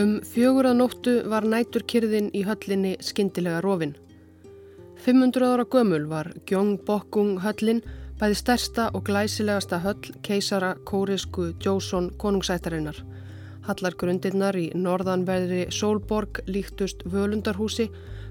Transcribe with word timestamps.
Um 0.00 0.20
fjögur 0.24 0.64
að 0.70 0.78
nóttu 0.78 1.12
var 1.28 1.44
næturkyrðin 1.44 2.30
í 2.32 2.40
höllinni 2.46 2.92
skindilega 3.04 3.58
rofin. 3.64 3.96
500 5.04 5.48
ára 5.50 5.66
gömul 5.68 6.06
var 6.08 6.30
Gjongbokgung 6.48 7.40
höllin, 7.44 7.82
bæði 8.20 8.38
stærsta 8.38 8.86
og 8.94 9.04
glæsilegasta 9.08 9.80
höll 9.84 10.14
keisara 10.24 10.70
kórisku 10.88 11.50
Jósson 11.60 12.10
konungsættarinnar. 12.22 12.96
Hallargrundirnar 13.66 14.56
í 14.56 14.70
norðanverðri 14.72 15.66
Sólborg 15.74 16.40
líktust 16.46 17.04
völundarhúsi 17.04 17.90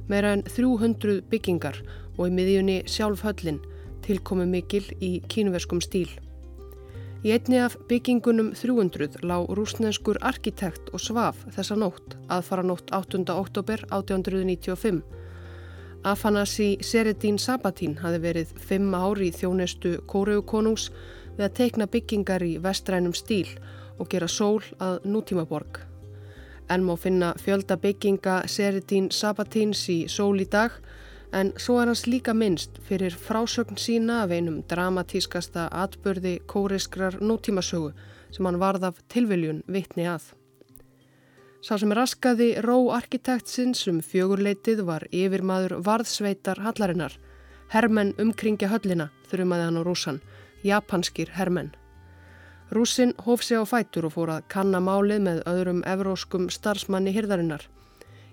meira 0.09 0.33
en 0.37 0.45
300 0.47 1.19
byggingar 1.29 1.83
og 2.17 2.31
í 2.31 2.33
miðjunni 2.39 2.79
sjálf 2.89 3.27
höllin 3.27 3.61
tilkomi 4.07 4.47
mikil 4.49 4.87
í 5.01 5.19
kínverskum 5.29 5.83
stíl. 5.85 6.09
Í 7.19 7.33
einni 7.35 7.57
af 7.59 7.73
byggingunum 7.89 8.53
300 8.55 9.25
lág 9.27 9.49
rúsnenskur 9.57 10.21
arkitekt 10.23 10.87
og 10.95 11.01
svaf 11.03 11.41
þessa 11.51 11.75
nótt, 11.75 12.13
aðfara 12.31 12.63
nótt 12.63 12.93
8. 12.95 13.25
oktober 13.33 13.83
1895. 13.89 15.01
Afanasi 16.07 16.77
Seredín 16.79 17.35
Sabatín 17.35 17.97
hafi 17.99 18.21
verið 18.23 18.53
fimm 18.55 18.95
ári 18.95 19.27
í 19.27 19.35
þjónestu 19.35 19.97
Kóreukonungs 20.07 20.87
við 21.35 21.43
að 21.49 21.57
teikna 21.59 21.89
byggingar 21.91 22.45
í 22.47 22.53
vestrænum 22.63 23.11
stíl 23.11 23.51
og 23.99 24.07
gera 24.07 24.31
sól 24.31 24.63
að 24.79 25.03
nútímaborg. 25.03 25.81
En 26.71 26.87
má 26.87 26.95
finna 26.95 27.33
fjölda 27.35 27.75
bygginga 27.83 28.45
Seredín 28.47 29.11
Sabatíns 29.11 29.83
í 29.91 30.05
sól 30.07 30.39
í 30.39 30.47
dag 30.47 30.79
en 31.31 31.51
svo 31.57 31.77
er 31.81 31.89
hans 31.91 32.05
líka 32.07 32.33
minnst 32.33 32.79
fyrir 32.87 33.13
frásögn 33.13 33.77
sína 33.77 34.23
af 34.23 34.33
einum 34.33 34.63
dramatískasta 34.69 35.67
atbörði 35.71 36.39
kóriskrar 36.49 37.19
nútímasögu 37.21 37.93
sem 38.31 38.45
hann 38.45 38.59
varð 38.61 38.87
af 38.89 39.01
tilviljun 39.13 39.63
vitni 39.67 40.07
að. 40.09 40.33
Sá 41.61 41.75
sem 41.77 41.91
raskaði 41.91 42.53
ró 42.63 42.77
arkitektsins 42.95 43.83
um 43.91 43.99
fjögurleitið 43.99 44.85
var 44.87 45.05
yfirmaður 45.11 45.79
varðsveitar 45.83 46.61
hallarinnar. 46.63 47.17
Hermenn 47.69 48.15
umkringja 48.17 48.69
höllina, 48.71 49.09
þurfumaði 49.29 49.65
hann 49.67 49.77
á 49.77 49.83
rúsan, 49.83 50.21
japanskir 50.63 51.35
hermenn. 51.35 51.73
Rúsin 52.71 53.13
hóf 53.25 53.43
sig 53.43 53.59
á 53.59 53.65
fætur 53.65 54.07
og 54.07 54.15
fór 54.15 54.31
að 54.37 54.47
kanna 54.47 54.79
málið 54.79 55.21
með 55.25 55.43
öðrum 55.49 55.83
evróskum 55.89 56.47
starfsmanni 56.53 57.11
hirðarinnar. 57.13 57.67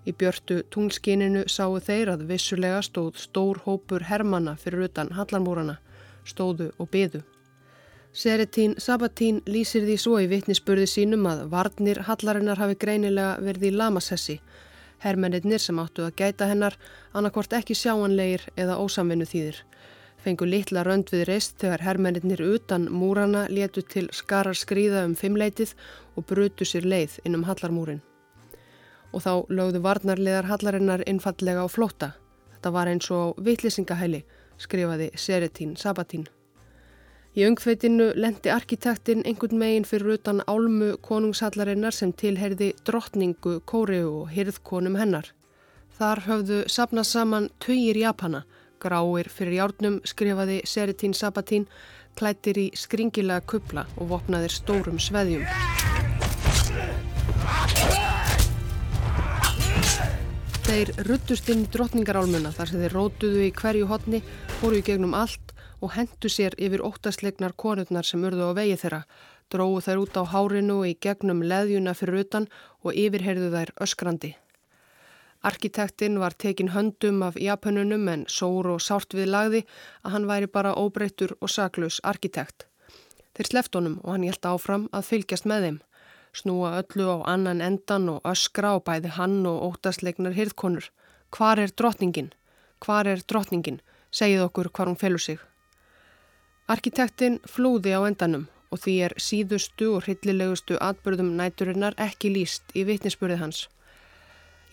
Í 0.06 0.12
björtu 0.14 0.60
tungskíninu 0.70 1.48
sáu 1.50 1.80
þeir 1.82 2.12
að 2.12 2.28
vissulega 2.28 2.82
stóð 2.86 3.16
stór 3.18 3.58
hópur 3.64 4.04
hermana 4.06 4.54
fyrir 4.54 4.86
utan 4.86 5.10
hallarmúrana, 5.16 5.80
stóðu 6.22 6.70
og 6.78 6.90
byðu. 6.92 7.24
Seretín 8.16 8.78
Sabatín 8.78 9.42
lýsir 9.44 9.84
því 9.84 9.96
svo 10.00 10.20
í 10.22 10.30
vittnisspörði 10.30 10.86
sínum 10.88 11.26
að 11.28 11.42
varnir 11.52 12.00
hallarinnar 12.06 12.62
hafi 12.62 12.78
greinilega 12.80 13.42
verið 13.42 13.68
í 13.68 13.74
lamasessi. 13.76 14.38
Hermennir 15.02 15.60
sem 15.60 15.78
áttu 15.82 16.06
að 16.06 16.16
gæta 16.22 16.48
hennar 16.48 16.78
annarkort 17.12 17.52
ekki 17.52 17.74
sjáanleir 17.74 18.46
eða 18.56 18.78
ósamvinnu 18.78 19.26
þýðir. 19.28 19.60
Fengu 20.22 20.46
litla 20.46 20.86
rönd 20.86 21.12
við 21.12 21.26
reist 21.28 21.58
þegar 21.60 21.82
hermennir 21.82 22.40
utan 22.46 22.88
múrana 22.88 23.48
létu 23.50 23.82
til 23.82 24.08
skarar 24.12 24.56
skrýða 24.56 25.04
um 25.04 25.14
fimmleitið 25.14 25.74
og 26.16 26.24
brutu 26.26 26.64
sér 26.64 26.86
leið 26.88 27.20
innum 27.24 27.44
hallarmúrin 27.44 28.00
og 29.12 29.24
þá 29.24 29.32
lögðu 29.48 29.82
varnarliðar 29.84 30.48
hallarinnar 30.50 31.04
innfallega 31.06 31.64
á 31.64 31.68
flóta. 31.68 32.12
Þetta 32.54 32.72
var 32.72 32.90
eins 32.90 33.10
og 33.14 33.36
vittlýsingahæli, 33.46 34.24
skrifaði 34.58 35.10
Seretín 35.14 35.76
Sabatín. 35.76 36.26
Í 37.36 37.44
ungveitinu 37.44 38.14
lendi 38.16 38.48
arkitektinn 38.48 39.26
einhvern 39.28 39.58
megin 39.60 39.84
fyrir 39.84 40.14
utan 40.14 40.40
álmu 40.48 40.94
konungshallarinnar 41.04 41.92
sem 41.92 42.14
tilherði 42.16 42.70
drottningu 42.88 43.58
Kóreu 43.68 44.22
og 44.22 44.30
hirðkonum 44.32 44.96
hennar. 44.96 45.28
Þar 45.98 46.22
höfðu 46.30 46.62
sapnað 46.72 47.10
saman 47.10 47.50
töyir 47.60 48.00
Japana, 48.00 48.46
gráir 48.80 49.28
fyrir 49.28 49.58
járnum 49.60 50.00
skrifaði 50.08 50.62
Seretín 50.64 51.12
Sabatín, 51.12 51.68
klættir 52.16 52.56
í 52.56 52.66
skringilega 52.72 53.44
kupla 53.44 53.84
og 54.00 54.14
vopnaðir 54.14 54.56
stórum 54.56 54.96
sveðjum. 54.96 55.44
Þeir 60.66 60.88
ruttust 61.06 61.46
inn 61.52 61.60
drottningarálmuna 61.70 62.50
þar 62.50 62.68
sem 62.68 62.80
þeir 62.82 62.94
rótuðu 62.96 63.42
í 63.46 63.50
hverju 63.54 63.86
hodni, 63.86 64.18
fóru 64.58 64.80
í 64.80 64.82
gegnum 64.82 65.12
allt 65.14 65.52
og 65.78 65.92
hendu 65.94 66.26
sér 66.26 66.56
yfir 66.58 66.82
óttasleiknar 66.82 67.54
konurnar 67.54 68.08
sem 68.08 68.24
urðu 68.26 68.48
á 68.50 68.52
vegi 68.58 68.74
þeirra, 68.80 68.98
dróðu 69.46 69.84
þær 69.86 70.02
út 70.02 70.18
á 70.18 70.22
hárinu 70.32 70.80
í 70.90 70.96
gegnum 70.98 71.44
leðjuna 71.46 71.94
fyrir 71.94 72.24
utan 72.24 72.48
og 72.82 72.98
yfirherðu 72.98 73.52
þær 73.54 73.72
öskrandi. 73.86 74.32
Arkitektinn 75.46 76.18
var 76.18 76.34
tekin 76.34 76.74
höndum 76.74 77.22
af 77.22 77.38
Japanunum 77.38 78.10
en 78.10 78.26
sór 78.26 78.72
og 78.74 78.82
sárt 78.82 79.14
við 79.14 79.30
lagði 79.30 79.62
að 80.02 80.16
hann 80.16 80.26
væri 80.26 80.50
bara 80.50 80.74
óbreyttur 80.74 81.38
og 81.38 81.52
saklaus 81.54 82.02
arkitekt. 82.02 82.66
Þeir 83.38 83.52
sleft 83.52 83.78
honum 83.78 84.00
og 84.02 84.16
hann 84.16 84.26
hjælta 84.26 84.58
áfram 84.58 84.90
að 84.90 85.12
fylgjast 85.12 85.46
með 85.46 85.68
þeim 85.68 85.84
snúa 86.36 86.76
öllu 86.80 87.06
á 87.08 87.16
annan 87.34 87.62
endan 87.64 88.08
og 88.12 88.24
öskra 88.32 88.76
á 88.76 88.78
bæði 88.88 89.12
hann 89.18 89.38
og 89.50 89.62
óttasleiknar 89.68 90.36
hirðkonur. 90.38 90.90
Hvar 91.34 91.58
er 91.58 91.72
drotningin? 91.72 92.32
Hvar 92.84 93.08
er 93.08 93.22
drotningin? 93.28 93.80
Segið 94.12 94.44
okkur 94.48 94.70
hvar 94.72 94.90
hún 94.90 95.00
felur 95.00 95.22
sig. 95.22 95.38
Arkitektin 96.68 97.40
flúði 97.46 97.94
á 97.96 98.00
endanum 98.04 98.46
og 98.74 98.82
því 98.82 98.94
er 99.06 99.14
síðustu 99.22 99.92
og 99.94 100.04
hryllilegustu 100.04 100.76
atbyrðum 100.82 101.34
næturinnar 101.38 101.96
ekki 102.02 102.32
líst 102.34 102.74
í 102.74 102.84
vitninsbyrði 102.88 103.40
hans. 103.40 103.66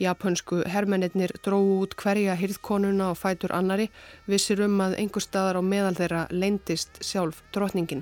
Japansku 0.02 0.64
hermennir 0.74 1.36
dróðu 1.46 1.76
út 1.84 1.94
hverja 2.00 2.34
hirðkonuna 2.40 3.12
og 3.14 3.20
fætur 3.20 3.54
annari 3.54 3.90
vissir 4.26 4.64
um 4.66 4.82
að 4.82 4.98
einhver 5.04 5.24
staðar 5.24 5.62
á 5.62 5.64
meðal 5.64 5.94
þeirra 6.00 6.24
leindist 6.32 6.98
sjálf 7.06 7.44
drotningin. 7.54 8.02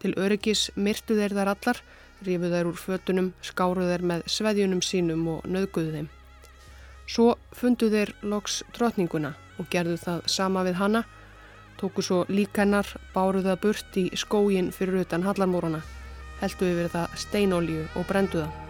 Til 0.00 0.14
öryggis 0.20 0.70
myrtu 0.76 1.18
þeir 1.20 1.36
þar 1.36 1.52
allar 1.54 1.82
rífuð 2.26 2.54
þær 2.56 2.70
úr 2.70 2.78
fötunum, 2.80 3.32
skáruð 3.44 3.90
þær 3.92 4.04
með 4.10 4.24
sveðjunum 4.36 4.82
sínum 4.84 5.28
og 5.36 5.44
nöðguðu 5.48 5.92
þeim. 5.98 6.08
Svo 7.06 7.34
fundu 7.52 7.90
þeir 7.92 8.14
loks 8.24 8.62
trotninguna 8.76 9.34
og 9.60 9.68
gerðu 9.70 9.98
það 10.00 10.26
sama 10.32 10.64
við 10.64 10.80
hanna, 10.80 11.04
tóku 11.80 12.02
svo 12.02 12.24
líkennar, 12.32 12.88
báruða 13.14 13.58
burt 13.60 13.96
í 14.00 14.08
skógin 14.16 14.72
fyrir 14.72 15.04
utan 15.04 15.26
hallarmórana, 15.26 15.84
heldu 16.40 16.72
yfir 16.72 16.92
það 16.96 17.16
steinolju 17.26 17.88
og 17.94 18.06
brenduða. 18.08 18.50
Það 18.50 18.63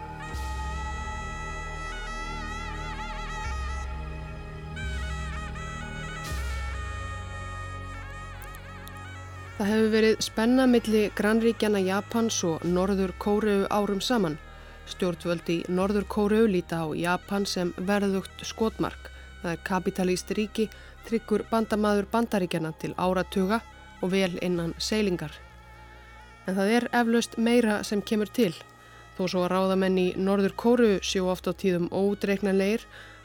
hefur 9.63 9.91
verið 9.93 10.17
spenna 10.19 10.65
milli 10.67 11.05
grannríkjana 11.15 11.79
Japans 11.79 12.41
og 12.43 12.63
Norður 12.67 13.13
Kóreu 13.23 13.61
árum 13.71 14.01
saman. 14.03 14.35
Stjórnvöldi 14.91 15.61
Norður 15.71 16.03
Kóreu 16.11 16.49
líta 16.51 16.81
á 16.83 16.91
Japan 16.91 17.45
sem 17.47 17.71
verðugt 17.77 18.43
skotmark. 18.43 19.07
Það 19.39 19.53
er 19.53 19.63
kapitalíst 19.63 20.33
ríki, 20.35 20.67
tryggur 21.07 21.45
bandamaður 21.47 22.09
bandaríkjana 22.11 22.73
til 22.81 22.91
áratuga 22.99 23.61
og 24.01 24.11
vel 24.11 24.35
innan 24.43 24.75
seilingar. 24.77 25.31
En 26.47 26.59
það 26.59 26.75
er 26.75 26.89
eflaust 26.91 27.37
meira 27.37 27.79
sem 27.87 28.03
kemur 28.03 28.27
til. 28.27 28.51
Þó 29.15 29.23
svo 29.31 29.45
að 29.45 29.53
ráðamenn 29.55 30.01
í 30.03 30.07
Norður 30.19 30.57
Kóreu 30.59 30.99
séu 30.99 31.31
oft 31.31 31.47
á 31.47 31.55
tíðum 31.55 31.87
ódreiknanleir 31.95 32.83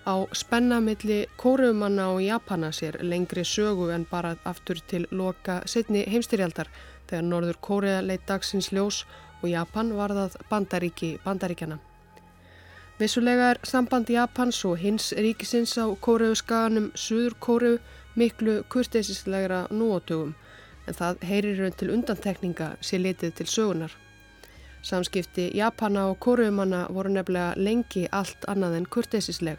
Á 0.08 0.24
spennamilli 0.32 1.26
kóruumanna 1.36 2.08
og 2.08 2.22
Japana 2.24 2.70
sér 2.72 2.96
lengri 3.02 3.44
sögu 3.44 3.90
en 3.92 4.06
bara 4.10 4.36
aftur 4.44 4.80
til 4.88 5.06
loka 5.10 5.60
setni 5.66 6.06
heimstyrjaldar 6.08 6.70
þegar 7.08 7.22
Norður 7.22 7.58
Kórea 7.60 8.00
leitt 8.00 8.24
dagsins 8.26 8.72
ljós 8.72 9.04
og 9.42 9.48
Japan 9.50 9.92
varðað 9.92 10.38
bandaríki 10.50 11.18
bandaríkjana. 11.24 11.78
Vissulega 12.98 13.50
er 13.50 13.60
samband 13.64 14.08
Japans 14.08 14.64
og 14.64 14.78
hins 14.78 15.12
ríkisins 15.12 15.76
á 15.76 15.84
kóruuskaganum 16.00 16.90
Suður 16.94 17.36
Kóru 17.40 17.78
miklu 18.16 18.62
kurteisislegra 18.72 19.66
núotugum 19.70 20.34
en 20.86 20.94
það 20.96 21.24
heyrir 21.28 21.60
raun 21.60 21.76
til 21.76 21.92
undantekninga 21.94 22.76
sér 22.80 23.04
litið 23.04 23.34
til 23.36 23.46
sögunar. 23.46 23.92
Samskipti 24.82 25.50
Japana 25.54 26.08
og 26.08 26.20
kóruumanna 26.24 26.86
voru 26.88 27.12
nefnilega 27.12 27.52
lengi 27.56 28.08
allt 28.12 28.48
annað 28.48 28.78
en 28.78 28.86
kurteisisleg. 28.86 29.58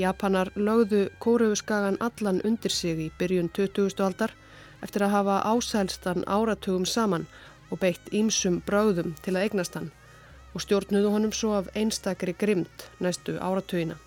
Japanar 0.00 0.48
lögðu 0.56 1.00
kórufuskagan 1.20 1.98
allan 2.00 2.40
undir 2.48 2.72
sig 2.72 3.00
í 3.04 3.08
byrjun 3.20 3.50
20. 3.56 4.00
aldar 4.06 4.32
eftir 4.84 5.04
að 5.04 5.14
hafa 5.14 5.36
ásælstan 5.52 6.24
áratugum 6.24 6.86
saman 6.88 7.26
og 7.70 7.80
beitt 7.82 8.08
ímsum 8.20 8.60
bráðum 8.66 9.12
til 9.24 9.34
að 9.36 9.48
eignast 9.48 9.76
hann 9.76 9.90
og 10.54 10.64
stjórnuðu 10.64 11.10
honum 11.14 11.34
svo 11.36 11.52
af 11.58 11.68
einstakri 11.76 12.34
grimd 12.38 12.86
næstu 12.98 13.36
áratugina. 13.38 13.98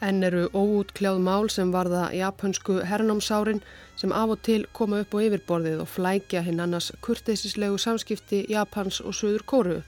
En 0.00 0.24
eru 0.24 0.46
óútkljáð 0.56 1.20
mál 1.20 1.50
sem 1.52 1.72
varða 1.72 2.08
japansku 2.16 2.80
hernámsárin 2.90 3.60
sem 4.00 4.12
af 4.12 4.30
og 4.34 4.42
til 4.42 4.64
koma 4.72 5.02
upp 5.04 5.12
á 5.12 5.18
yfirborðið 5.26 5.82
og 5.84 5.92
flækja 5.94 6.40
hinn 6.46 6.64
annars 6.64 6.92
kurteisislegu 7.04 7.76
samskipti 7.78 8.46
Japans 8.48 9.00
og 9.04 9.14
Suður 9.14 9.44
Kóru. 9.44 9.82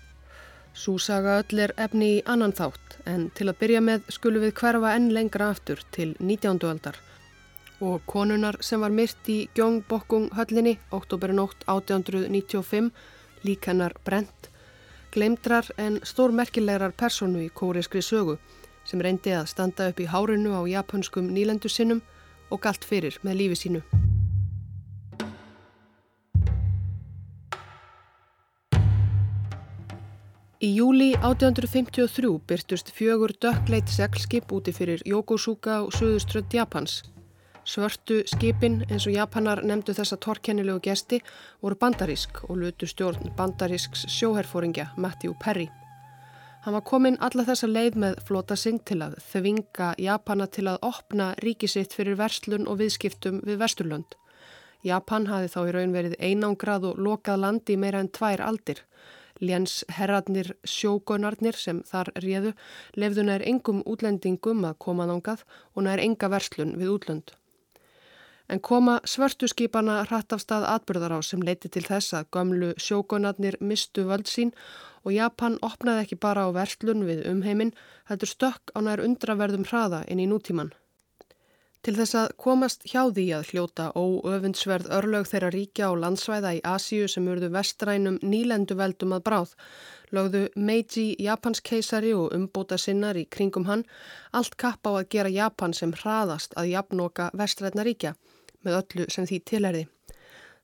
Súsaga 0.74 1.38
öll 1.42 1.58
er 1.60 1.72
efni 1.76 2.08
í 2.16 2.22
annan 2.24 2.54
þátt 2.56 2.96
en 3.08 3.26
til 3.36 3.48
að 3.50 3.58
byrja 3.60 3.80
með 3.84 4.06
skulum 4.14 4.44
við 4.46 4.54
hverfa 4.60 4.94
enn 4.96 5.10
lengra 5.12 5.50
aftur 5.52 5.82
til 5.92 6.14
19. 6.18 6.62
aldar 6.68 6.96
og 7.82 8.00
konunar 8.06 8.56
sem 8.64 8.80
var 8.80 8.94
myrt 8.94 9.28
í 9.28 9.38
Gjóngbokkum 9.56 10.30
höllinni 10.38 10.78
oktoberunótt 10.94 11.66
1895 11.66 12.88
lík 13.44 13.68
hennar 13.68 13.96
brent 14.06 14.48
gleimdrar 15.12 15.68
en 15.76 16.00
stórmerkilegar 16.08 16.96
personu 16.96 17.42
í 17.44 17.50
kóriskri 17.52 18.00
sögu 18.02 18.38
sem 18.88 19.02
reyndi 19.04 19.34
að 19.36 19.50
standa 19.52 19.90
upp 19.92 20.00
í 20.00 20.08
hárinu 20.08 20.56
á 20.56 20.62
japanskum 20.76 21.28
nýlendu 21.34 21.68
sinnum 21.68 22.00
og 22.50 22.64
galt 22.64 22.84
fyrir 22.84 23.20
með 23.22 23.38
lífi 23.42 23.60
sínu. 23.64 23.84
Í 30.62 30.68
júli 30.76 31.08
1853 31.18 32.28
byrtust 32.46 32.92
fjögur 32.94 33.32
dökkleit 33.42 33.88
seglskip 33.90 34.52
úti 34.54 34.70
fyrir 34.70 35.00
Yokosuka 35.02 35.80
og 35.82 35.88
söðuströnd 35.96 36.54
Japans. 36.54 37.00
Svörtu 37.66 38.20
skipin 38.30 38.76
eins 38.86 39.08
og 39.10 39.16
Japanar 39.16 39.64
nefndu 39.66 39.90
þessa 39.98 40.20
torkennilegu 40.22 40.78
gesti 40.84 41.18
voru 41.64 41.74
bandarísk 41.80 42.44
og 42.46 42.60
lutu 42.60 42.86
stjórn 42.86 43.32
bandarísks 43.34 44.04
sjóherfóringja 44.06 44.92
Matthew 44.96 45.34
Perry. 45.42 45.66
Hann 46.62 46.78
var 46.78 46.86
komin 46.86 47.18
alla 47.18 47.42
þessa 47.50 47.66
leið 47.66 47.98
með 48.04 48.22
flota 48.28 48.54
sinn 48.54 48.78
til 48.86 49.00
að 49.02 49.18
þvinga 49.32 49.90
Japana 49.98 50.46
til 50.46 50.68
að 50.70 50.78
opna 50.92 51.32
ríkisitt 51.42 51.98
fyrir 51.98 52.20
verslun 52.22 52.70
og 52.70 52.78
viðskiptum 52.84 53.42
við 53.42 53.58
Vesturlönd. 53.64 54.14
Japan 54.86 55.26
hafi 55.26 55.50
þá 55.50 55.60
í 55.66 55.74
raun 55.74 55.98
verið 55.98 56.16
einangrað 56.22 56.92
og 56.92 57.02
lokað 57.02 57.44
landi 57.48 57.74
meira 57.76 57.98
en 57.98 58.14
tvær 58.14 58.46
aldir. 58.46 58.86
Léns 59.42 59.82
herratnir 59.90 60.52
sjógonarnir 60.62 61.56
sem 61.58 61.82
þar 61.88 62.12
réðu 62.22 62.52
lefðu 62.94 63.26
nær 63.26 63.42
engum 63.42 63.80
útlendingum 63.82 64.62
að 64.68 64.78
koma 64.86 65.06
nángað 65.10 65.42
og 65.74 65.86
nær 65.86 66.02
enga 66.02 66.30
verslun 66.30 66.76
við 66.78 66.92
útlönd. 66.96 67.32
En 68.52 68.60
koma 68.60 68.98
svörtuskipana 69.08 70.02
hratt 70.04 70.34
af 70.34 70.42
stað 70.44 70.66
atbyrðar 70.68 71.16
á 71.16 71.20
sem 71.26 71.42
leiti 71.42 71.70
til 71.72 71.84
þess 71.86 72.14
að 72.18 72.28
gamlu 72.36 72.72
sjógonarnir 72.86 73.56
mistu 73.60 74.04
völd 74.10 74.28
sín 74.30 74.52
og 75.02 75.14
Japan 75.16 75.58
opnaði 75.62 76.04
ekki 76.04 76.20
bara 76.26 76.46
á 76.46 76.54
verslun 76.54 77.06
við 77.08 77.24
umheiminn, 77.30 77.74
heldur 78.10 78.30
stökk 78.30 78.74
á 78.76 78.78
nær 78.84 79.02
undraverðum 79.02 79.66
hraða 79.70 80.04
inn 80.06 80.22
í 80.22 80.28
nútíman. 80.30 80.70
Til 81.82 81.96
þess 81.98 82.14
að 82.14 82.32
komast 82.38 82.84
hjá 82.86 83.00
því 83.10 83.22
að 83.34 83.48
hljóta 83.50 83.84
óöfundsverð 83.98 84.92
örlög 84.94 85.24
þeirra 85.26 85.48
ríkja 85.50 85.88
á 85.90 85.98
landsvæða 85.98 86.52
í 86.54 86.60
Asíu 86.72 87.08
sem 87.10 87.26
urðu 87.26 87.48
vestrænum 87.56 88.20
nýlendu 88.22 88.76
veldum 88.78 89.16
að 89.16 89.24
bráð, 89.26 89.56
lögðu 90.14 90.44
Meiji 90.54 91.08
Japanskeisari 91.26 92.12
og 92.14 92.30
umbóta 92.38 92.78
sinnar 92.78 93.18
í 93.18 93.26
kringum 93.26 93.66
hann 93.66 93.82
allt 94.30 94.54
kapp 94.62 94.86
á 94.86 94.94
að 94.94 95.08
gera 95.16 95.34
Japan 95.34 95.74
sem 95.74 95.90
hraðast 96.04 96.54
að 96.54 96.70
jafnoka 96.76 97.30
vestrætna 97.34 97.82
ríkja 97.88 98.14
með 98.62 98.78
öllu 98.78 99.10
sem 99.10 99.26
því 99.26 99.42
tilherði. 99.50 99.84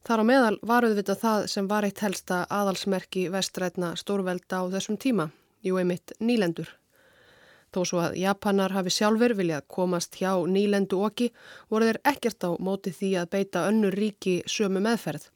Þar 0.07 0.23
á 0.23 0.25
meðal 0.31 0.57
varuð 0.63 1.01
við 1.01 1.17
það 1.19 1.49
sem 1.51 1.67
var 1.67 1.83
eitt 1.89 2.07
helsta 2.07 2.45
aðalsmerki 2.47 3.27
vestrætna 3.35 3.97
stórvelda 3.99 4.63
á 4.63 4.71
þessum 4.71 5.03
tíma, 5.03 5.33
jú 5.67 5.83
einmitt 5.83 6.15
nýlendur. 6.23 6.71
Þó 7.75 7.81
svo 7.85 7.99
að 8.01 8.15
Japanar 8.17 8.73
hafi 8.73 8.93
sjálfur 8.95 9.35
viljað 9.37 9.67
komast 9.69 10.17
hjá 10.17 10.31
nýlendu 10.49 11.03
oki 11.05 11.29
voru 11.69 11.91
þeir 11.91 12.01
ekkert 12.13 12.47
á 12.49 12.51
móti 12.57 12.95
því 12.97 13.11
að 13.21 13.33
beita 13.35 13.67
önnur 13.69 13.97
ríki 13.97 14.39
sömu 14.49 14.81
meðferð 14.85 15.29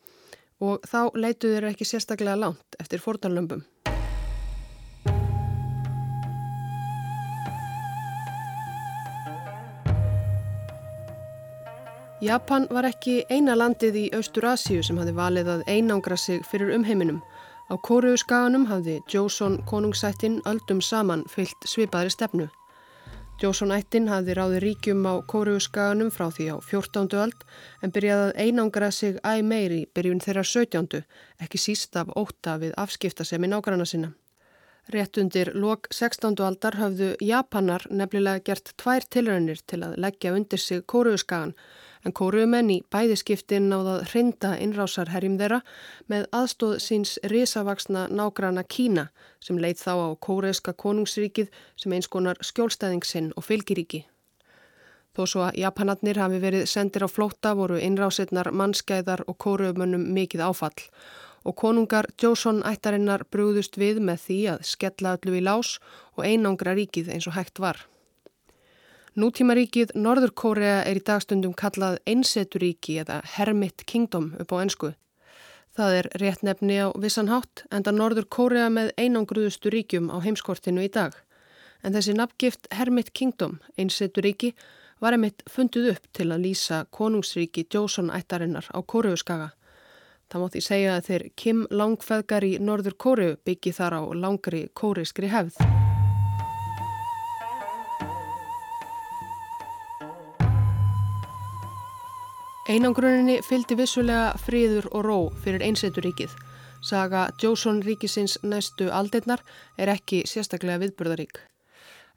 og 0.62 0.87
þá 0.88 1.11
leituð 1.19 1.56
þeir 1.56 1.69
ekki 1.73 1.88
sérstaklega 1.88 2.38
langt 2.38 2.81
eftir 2.81 3.02
fortanlömpum. 3.02 3.67
Japan 12.23 12.69
var 12.70 12.87
ekki 12.87 13.25
eina 13.34 13.56
landið 13.58 13.96
í 13.99 14.02
Austur 14.14 14.44
Asíu 14.46 14.84
sem 14.87 14.99
hafi 15.00 15.11
valið 15.17 15.49
að 15.56 15.64
einangra 15.67 16.14
sig 16.14 16.44
fyrir 16.46 16.70
umheiminum 16.76 17.19
Á 17.73 17.81
Kóruuskaganum 17.81 18.67
hafði 18.69 18.99
Jósson 19.09 19.55
konungsættin 19.65 20.43
öldum 20.45 20.83
saman 20.85 21.23
fyllt 21.33 21.65
svipaðri 21.65 22.11
stefnu. 22.13 22.49
Jósson-ættin 23.41 24.11
hafði 24.13 24.35
ráði 24.37 24.59
ríkjum 24.61 25.07
á 25.09 25.25
Kóruuskaganum 25.25 26.11
frá 26.13 26.27
því 26.37 26.51
á 26.53 26.57
14. 26.61 27.17
öld 27.23 27.47
en 27.81 27.95
byrjaði 27.95 28.27
að 28.27 28.43
einangra 28.45 28.91
sig 28.93 29.17
æg 29.25 29.41
meiri 29.49 29.87
byrjun 29.97 30.21
þeirra 30.21 30.45
17. 30.45 31.01
ekki 31.41 31.63
síst 31.65 31.97
af 31.97 32.13
óta 32.13 32.59
við 32.61 32.77
afskipta 32.77 33.25
sem 33.25 33.41
í 33.41 33.49
nágranna 33.49 33.89
sinna. 33.89 34.13
Rétt 34.93 35.17
undir 35.17 35.55
lok 35.57 35.89
16. 35.95 36.37
aldar 36.45 36.77
hafðu 36.77 37.15
Japanar 37.25 37.87
nefnilega 37.89 38.45
gert 38.51 38.75
tvær 38.77 39.09
tilraunir 39.09 39.65
til 39.65 39.81
að 39.87 39.97
leggja 39.97 40.37
undir 40.37 40.61
sig 40.61 40.85
Kóruuskagan 40.85 41.57
en 42.05 42.15
kóruumenn 42.19 42.71
í 42.75 42.79
bæðiskiptin 42.93 43.69
náðað 43.71 44.07
hrinda 44.11 44.53
innrásarherjum 44.63 45.39
þeirra 45.41 45.61
með 46.13 46.29
aðstóð 46.39 46.77
síns 46.85 47.17
risavaksna 47.33 48.07
nágrana 48.11 48.65
Kína 48.65 49.09
sem 49.41 49.59
leitt 49.59 49.83
þá 49.83 49.93
á 49.95 50.09
kóreiska 50.27 50.75
konungsríkið 50.85 51.51
sem 51.77 51.95
eins 51.95 52.11
konar 52.11 52.41
skjólstæðingsinn 52.43 53.33
og 53.37 53.47
fylgiríki. 53.47 54.05
Þó 55.13 55.27
svo 55.29 55.43
að 55.45 55.59
Japanatnir 55.61 56.19
hafi 56.19 56.39
verið 56.41 56.69
sendir 56.71 57.05
á 57.05 57.09
flótta 57.13 57.53
voru 57.55 57.77
innrásetnar 57.77 58.49
mannskæðar 58.57 59.27
og 59.29 59.37
kóruumönnum 59.45 60.09
mikið 60.17 60.47
áfall 60.49 60.87
og 61.45 61.57
konungar 61.59 62.07
Jósson 62.23 62.63
ættarinnar 62.67 63.27
brúðust 63.31 63.77
við 63.77 64.01
með 64.01 64.27
því 64.27 64.41
að 64.55 64.67
skella 64.73 65.17
öllu 65.19 65.39
í 65.39 65.45
lás 65.45 65.79
og 66.17 66.25
einangra 66.25 66.77
ríkið 66.79 67.13
eins 67.13 67.29
og 67.29 67.37
hægt 67.37 67.61
var. 67.61 67.83
Nútímaríkið 69.12 69.91
Norður 69.93 70.31
Kórea 70.32 70.79
er 70.88 70.97
í 70.97 71.03
dagstundum 71.05 71.53
kallað 71.53 71.99
einseturíki 72.09 72.94
eða 73.03 73.19
Hermit 73.35 73.85
Kingdom 73.85 74.31
upp 74.41 74.55
á 74.56 74.64
ennsku. 74.64 74.94
Það 75.76 75.97
er 75.99 76.09
rétt 76.23 76.41
nefni 76.41 76.79
á 76.81 76.88
vissanhátt 76.97 77.67
enda 77.69 77.93
Norður 77.93 78.25
Kórea 78.32 78.70
með 78.73 78.94
einangruðustu 78.97 79.69
ríkjum 79.69 80.09
á 80.09 80.17
heimskortinu 80.25 80.87
í 80.87 80.88
dag. 80.88 81.12
En 81.85 81.93
þessi 81.93 82.17
nafngift 82.17 82.70
Hermit 82.73 83.12
Kingdom, 83.12 83.61
einseturíki, 83.76 84.55
var 84.97 85.12
emitt 85.12 85.44
fundið 85.44 85.93
upp 85.93 86.08
til 86.17 86.31
að 86.32 86.49
lýsa 86.49 86.87
konungsríki 86.88 87.67
Jósson 87.69 88.08
ættarinnar 88.08 88.73
á 88.73 88.81
Kóreuskaga. 88.81 89.53
Það 90.32 90.41
mótti 90.41 90.65
segja 90.65 90.96
að 90.96 91.08
þeir 91.10 91.29
Kim 91.37 91.65
langfæðgar 91.69 92.48
í 92.48 92.56
Norður 92.65 92.96
Kóreu 92.96 93.32
byggi 93.44 93.77
þar 93.77 94.01
á 94.01 94.03
langri 94.17 94.70
kóriskri 94.72 95.29
hefð. 95.29 95.81
Einangruninni 102.71 103.41
fylgdi 103.43 103.75
vissulega 103.75 104.37
friður 104.39 104.85
og 104.95 105.03
ró 105.03 105.17
fyrir 105.43 105.65
einseturíkið. 105.67 106.31
Saga 106.87 107.25
Jósson 107.43 107.81
ríkisins 107.83 108.37
næstu 108.47 108.87
aldinnar 108.95 109.43
er 109.83 109.91
ekki 109.91 110.21
sérstaklega 110.31 110.79
viðburðarík. 110.85 111.41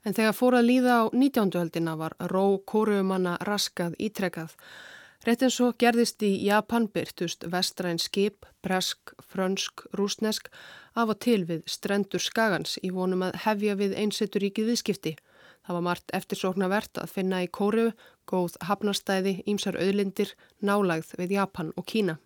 En 0.06 0.14
þegar 0.14 0.36
fór 0.38 0.54
að 0.60 0.68
líða 0.68 1.00
á 1.02 1.04
19. 1.10 1.50
höldina 1.50 1.96
var 1.98 2.14
ró 2.30 2.62
kóruumanna 2.62 3.34
raskað 3.42 3.98
ítrekað. 3.98 4.54
Rétt 5.26 5.42
eins 5.42 5.58
og 5.66 5.74
gerðist 5.82 6.22
í 6.22 6.30
Japan 6.46 6.86
byrtust 6.94 7.42
vestræn 7.50 7.98
skip, 7.98 8.46
bresk, 8.62 9.16
frönsk, 9.18 9.88
rúsnesk 9.98 10.52
af 10.94 11.10
og 11.10 11.18
til 11.26 11.42
við 11.50 11.66
strendur 11.66 12.22
skagans 12.22 12.78
í 12.86 12.94
vonum 12.94 13.26
að 13.26 13.40
hefja 13.48 13.74
við 13.82 13.98
einseturíkið 13.98 14.70
viðskipti. 14.70 15.16
Það 15.66 15.74
var 15.74 15.86
margt 15.88 16.12
eftirsóknarvert 16.14 17.02
að 17.02 17.10
finna 17.10 17.42
í 17.42 17.50
kóru, 17.50 17.90
góð 18.26 18.56
hafnarstæði, 18.68 19.42
ímsar 19.46 19.78
auðlindir, 19.80 20.34
nálagð 20.60 21.14
við 21.20 21.36
Japan 21.38 21.72
og 21.76 21.86
Kína. 21.86 22.18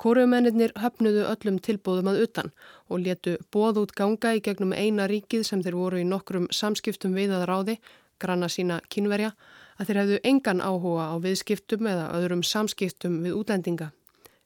Kóruumennir 0.00 0.72
höfnuðu 0.74 1.26
öllum 1.30 1.58
tilbúðum 1.62 2.08
að 2.10 2.24
utan 2.24 2.48
og 2.90 3.04
letu 3.04 3.36
bóð 3.54 3.84
út 3.84 3.92
ganga 3.94 4.32
í 4.34 4.40
gegnum 4.42 4.72
eina 4.74 5.06
ríkið 5.06 5.44
sem 5.46 5.62
þeir 5.62 5.76
voru 5.78 6.00
í 6.02 6.06
nokkrum 6.08 6.48
samskiptum 6.50 7.14
við 7.14 7.34
að 7.36 7.46
ráði, 7.50 7.76
granna 8.18 8.48
sína 8.50 8.80
kínverja, 8.90 9.30
að 9.78 9.86
þeir 9.86 10.00
hefðu 10.00 10.18
engan 10.30 10.64
áhuga 10.64 11.06
á 11.10 11.16
viðskiptum 11.22 11.86
eða 11.90 12.10
öðrum 12.18 12.42
samskiptum 12.42 13.20
við 13.22 13.38
útlendinga. 13.38 13.92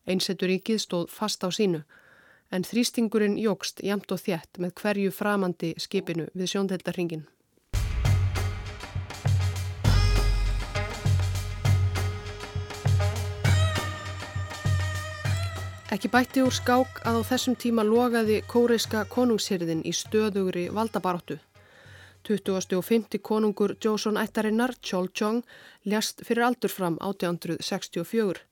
Einsettur 0.08 0.52
ríkið 0.52 0.84
stóð 0.84 1.08
fast 1.12 1.44
á 1.44 1.48
sínu, 1.52 1.82
en 2.52 2.64
þrýstingurinn 2.64 3.40
jógst 3.40 3.80
jamt 3.84 4.12
og 4.12 4.20
þjætt 4.24 4.60
með 4.60 4.76
hverju 4.82 5.16
framandi 5.16 5.74
skipinu 5.80 6.28
við 6.34 6.54
sjóndeldarringin. 6.54 7.26
Ekki 15.88 16.10
bætti 16.12 16.42
úr 16.44 16.52
skák 16.52 16.98
að 17.08 17.14
á 17.16 17.20
þessum 17.24 17.54
tíma 17.56 17.80
logaði 17.80 18.42
kóreiska 18.44 19.06
konungshyrðin 19.08 19.80
í 19.88 19.92
stöðugri 19.96 20.66
valdabaróttu. 20.68 21.38
2050 22.28 23.22
konungur 23.24 23.72
Jósson 23.80 24.18
ættarinnar, 24.20 24.74
Chol 24.84 25.08
Chong, 25.16 25.46
ljast 25.88 26.20
fyrir 26.28 26.44
aldur 26.44 26.68
fram 26.68 26.98
1864. 27.00 28.42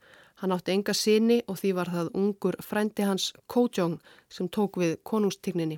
Hann 0.40 0.54
átti 0.56 0.72
enga 0.72 0.94
sinni 0.96 1.42
og 1.44 1.58
því 1.60 1.72
var 1.76 1.90
það 1.92 2.08
ungur 2.22 2.56
frændi 2.64 3.04
hans 3.04 3.26
Ko 3.46 3.66
Jong 3.68 3.98
sem 4.32 4.48
tók 4.48 4.80
við 4.80 4.94
konungstigninni. 5.04 5.76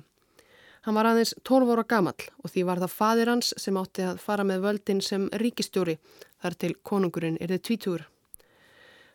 Hann 0.87 0.95
var 0.95 1.09
aðeins 1.11 1.33
12 1.43 1.73
ára 1.75 1.83
gamall 1.83 2.29
og 2.39 2.53
því 2.53 2.63
var 2.69 2.79
það 2.85 2.95
fadir 3.01 3.33
hans 3.33 3.51
sem 3.59 3.81
átti 3.83 4.07
að 4.07 4.23
fara 4.23 4.47
með 4.47 4.63
völdin 4.63 5.03
sem 5.03 5.27
ríkistjóri 5.43 5.97
þar 6.39 6.55
til 6.55 6.71
konungurinn 6.87 7.37
er 7.43 7.51
þið 7.51 7.65
tvítúr. 7.67 8.07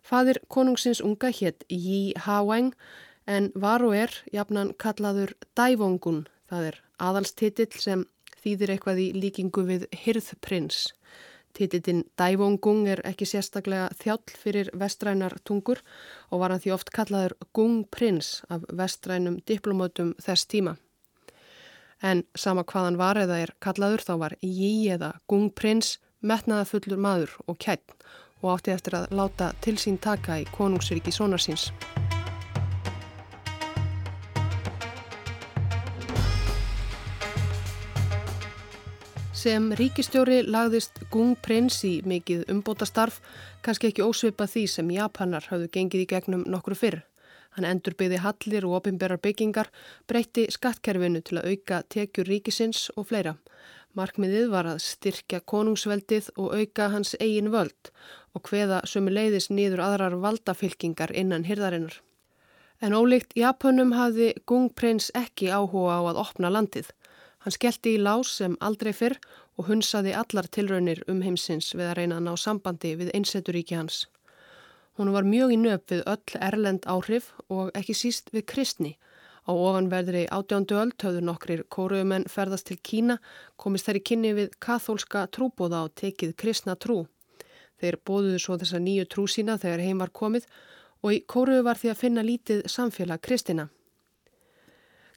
Fadir 0.05 0.41
konungsins 0.53 1.01
unga 1.01 1.31
hétt 1.33 1.65
Yi 1.73 2.15
Haweng 2.27 2.75
en 3.27 3.51
var 3.55 3.85
og 3.85 3.95
er 3.97 4.13
jafnan 4.33 4.75
kallaður 4.79 5.33
Daivongun, 5.57 6.27
það 6.51 6.69
er 6.71 6.81
aðalstitill 7.01 7.73
sem 7.81 8.05
þýðir 8.45 8.75
eitthvað 8.75 9.01
í 9.01 9.09
líkingu 9.17 9.65
við 9.65 9.87
Hirðprins. 10.05 10.91
Tititinn 11.55 12.05
Daivongung 12.19 12.85
er 12.91 13.01
ekki 13.07 13.27
sérstaklega 13.31 13.89
þjáll 13.97 14.37
fyrir 14.43 14.73
vestrænar 14.77 15.39
tungur 15.47 15.81
og 16.31 16.43
var 16.43 16.53
hann 16.53 16.61
því 16.61 16.75
oft 16.77 16.93
kallaður 16.93 17.39
Gungprins 17.57 18.41
af 18.51 18.67
vestrænum 18.69 19.39
diplomötum 19.49 20.17
þess 20.21 20.51
tíma 20.51 20.77
en 22.05 22.25
sama 22.37 22.65
hvaðan 22.69 22.99
var 23.01 23.19
eða 23.21 23.41
er 23.47 23.53
kallaður 23.65 24.05
þá 24.07 24.15
var 24.21 24.37
Jí 24.43 24.73
eða 24.95 25.15
Gungprins 25.31 25.99
metnaða 26.25 26.67
fullur 26.69 27.01
maður 27.01 27.35
og 27.49 27.59
kætt 27.61 27.95
og 28.45 28.59
átti 28.59 28.75
eftir 28.75 28.99
að 29.01 29.15
láta 29.17 29.53
til 29.65 29.79
sín 29.81 29.97
taka 29.97 30.37
í 30.43 30.49
konungsriki 30.53 31.13
sónarsins. 31.15 31.71
Sem 39.45 39.73
ríkistjóri 39.77 40.39
lagðist 40.49 41.03
Gungprins 41.13 41.83
í 41.85 41.99
mikið 42.09 42.47
umbótastarf, 42.53 43.19
kannski 43.61 43.91
ekki 43.91 44.05
ósvipa 44.05 44.47
því 44.49 44.63
sem 44.73 44.93
Japanar 44.95 45.45
hafðu 45.51 45.69
gengið 45.75 46.05
í 46.05 46.07
gegnum 46.15 46.47
nokkru 46.49 46.79
fyrr. 46.81 47.03
Hann 47.55 47.67
endur 47.69 47.93
byggði 47.99 48.23
hallir 48.25 48.65
og 48.67 48.79
opimberar 48.81 49.21
byggingar, 49.21 49.69
breytti 50.09 50.47
skattkerfinu 50.51 51.21
til 51.21 51.39
að 51.39 51.51
auka 51.53 51.83
tekjur 51.93 52.31
ríkisins 52.31 52.89
og 52.97 53.11
fleira. 53.11 53.37
Markmiðið 53.95 54.49
var 54.51 54.67
að 54.73 54.81
styrkja 54.83 55.39
konungsveldið 55.47 56.33
og 56.35 56.57
auka 56.57 56.89
hans 56.97 57.13
eigin 57.21 57.53
völd 57.53 57.93
og 58.35 58.49
hveða 58.49 58.83
sömu 58.91 59.15
leiðis 59.15 59.51
nýður 59.51 59.85
aðrar 59.85 60.19
valdafylkingar 60.23 61.15
innan 61.15 61.47
hyrðarinnar. 61.49 62.01
En 62.83 62.93
ólíkt 62.93 63.37
Japunum 63.39 63.95
hafði 63.95 64.33
Gungprins 64.51 65.11
ekki 65.15 65.49
áhuga 65.55 65.95
á 65.97 66.03
að 66.11 66.21
opna 66.25 66.51
landið. 66.51 66.91
Hann 67.45 67.55
skellti 67.55 67.95
í 67.95 68.01
lás 68.01 68.33
sem 68.41 68.57
aldrei 68.61 68.93
fyrr 68.97 69.19
og 69.57 69.69
hunsaði 69.69 70.15
allar 70.17 70.49
tilraunir 70.51 71.05
um 71.09 71.23
heimsins 71.23 71.71
við 71.77 71.87
að 71.91 71.97
reyna 72.01 72.19
að 72.19 72.27
ná 72.27 72.35
sambandi 72.41 72.95
við 72.99 73.13
einsetturíki 73.15 73.79
hans. 73.79 74.07
Hún 74.99 75.13
var 75.15 75.27
mjög 75.27 75.55
í 75.55 75.59
nöp 75.59 75.91
við 75.91 76.05
öll 76.07 76.39
erlend 76.49 76.87
áhrif 76.87 77.33
og 77.49 77.71
ekki 77.79 77.97
síst 77.99 78.31
við 78.35 78.47
kristni. 78.53 78.93
Á 79.45 79.53
ofanverðri 79.53 80.25
átjándu 80.33 80.79
öll 80.81 80.93
höfðu 81.03 81.21
nokkrir 81.21 81.65
kóruumenn 81.69 82.29
ferðast 82.33 82.71
til 82.71 82.79
Kína, 82.81 83.19
komist 83.61 83.89
þær 83.89 83.99
í 84.01 84.05
kynni 84.09 84.31
við 84.39 84.55
kathólska 84.57 85.27
trúbóða 85.29 85.83
og 85.85 85.97
tekið 86.01 86.33
kristna 86.41 86.79
trú. 86.81 87.05
Þeir 87.85 87.99
bóðuðu 88.09 88.39
svo 88.41 88.55
þessa 88.57 88.79
nýju 88.81 89.05
trú 89.13 89.27
sína 89.29 89.59
þegar 89.61 89.83
heim 89.85 89.99
var 90.01 90.11
komið 90.17 90.47
og 91.05 91.11
í 91.13 91.19
kóruu 91.29 91.59
var 91.67 91.77
því 91.77 91.91
að 91.93 91.99
finna 92.01 92.23
lítið 92.25 92.63
samfélag 92.73 93.21
kristina. 93.21 93.67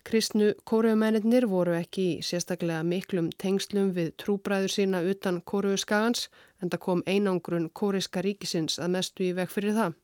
Kristnu 0.07 0.49
kóruumennir 0.67 1.47
voru 1.47 1.77
ekki 1.77 2.19
sérstaklega 2.23 2.83
miklum 2.83 3.29
tengslum 3.39 3.93
við 3.95 4.13
trúbræður 4.19 4.73
sína 4.73 5.01
utan 5.03 5.39
kóruuskagans 5.47 6.27
en 6.59 6.71
það 6.73 6.83
kom 6.89 7.05
einangrun 7.07 7.71
kóriska 7.71 8.23
ríkisins 8.23 8.79
að 8.83 8.93
mestu 8.97 9.29
í 9.29 9.33
veg 9.39 9.51
fyrir 9.51 9.75
það. 9.79 9.97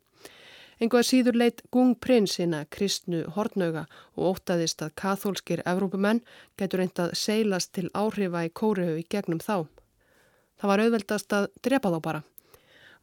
Engoða 0.79 1.07
síður 1.07 1.39
leitt 1.43 1.63
Gung 1.71 1.95
prinsina 1.99 2.63
kristnu 2.71 3.25
hortnauga 3.35 3.85
og 4.15 4.37
ótaðist 4.39 4.83
að 4.83 4.95
kathólskir 5.03 5.63
Evrópumenn 5.67 6.23
getur 6.59 6.83
reyndað 6.83 7.15
seilast 7.19 7.75
til 7.75 7.89
áhrifa 7.91 8.47
í 8.47 8.51
kóruhu 8.51 8.99
í 8.99 9.07
gegnum 9.07 9.43
þá. 9.43 9.67
Það 10.59 10.71
var 10.71 10.83
auðveldast 10.83 11.35
að 11.35 11.49
drepa 11.63 11.91
þá 11.91 11.99
bara. 12.03 12.23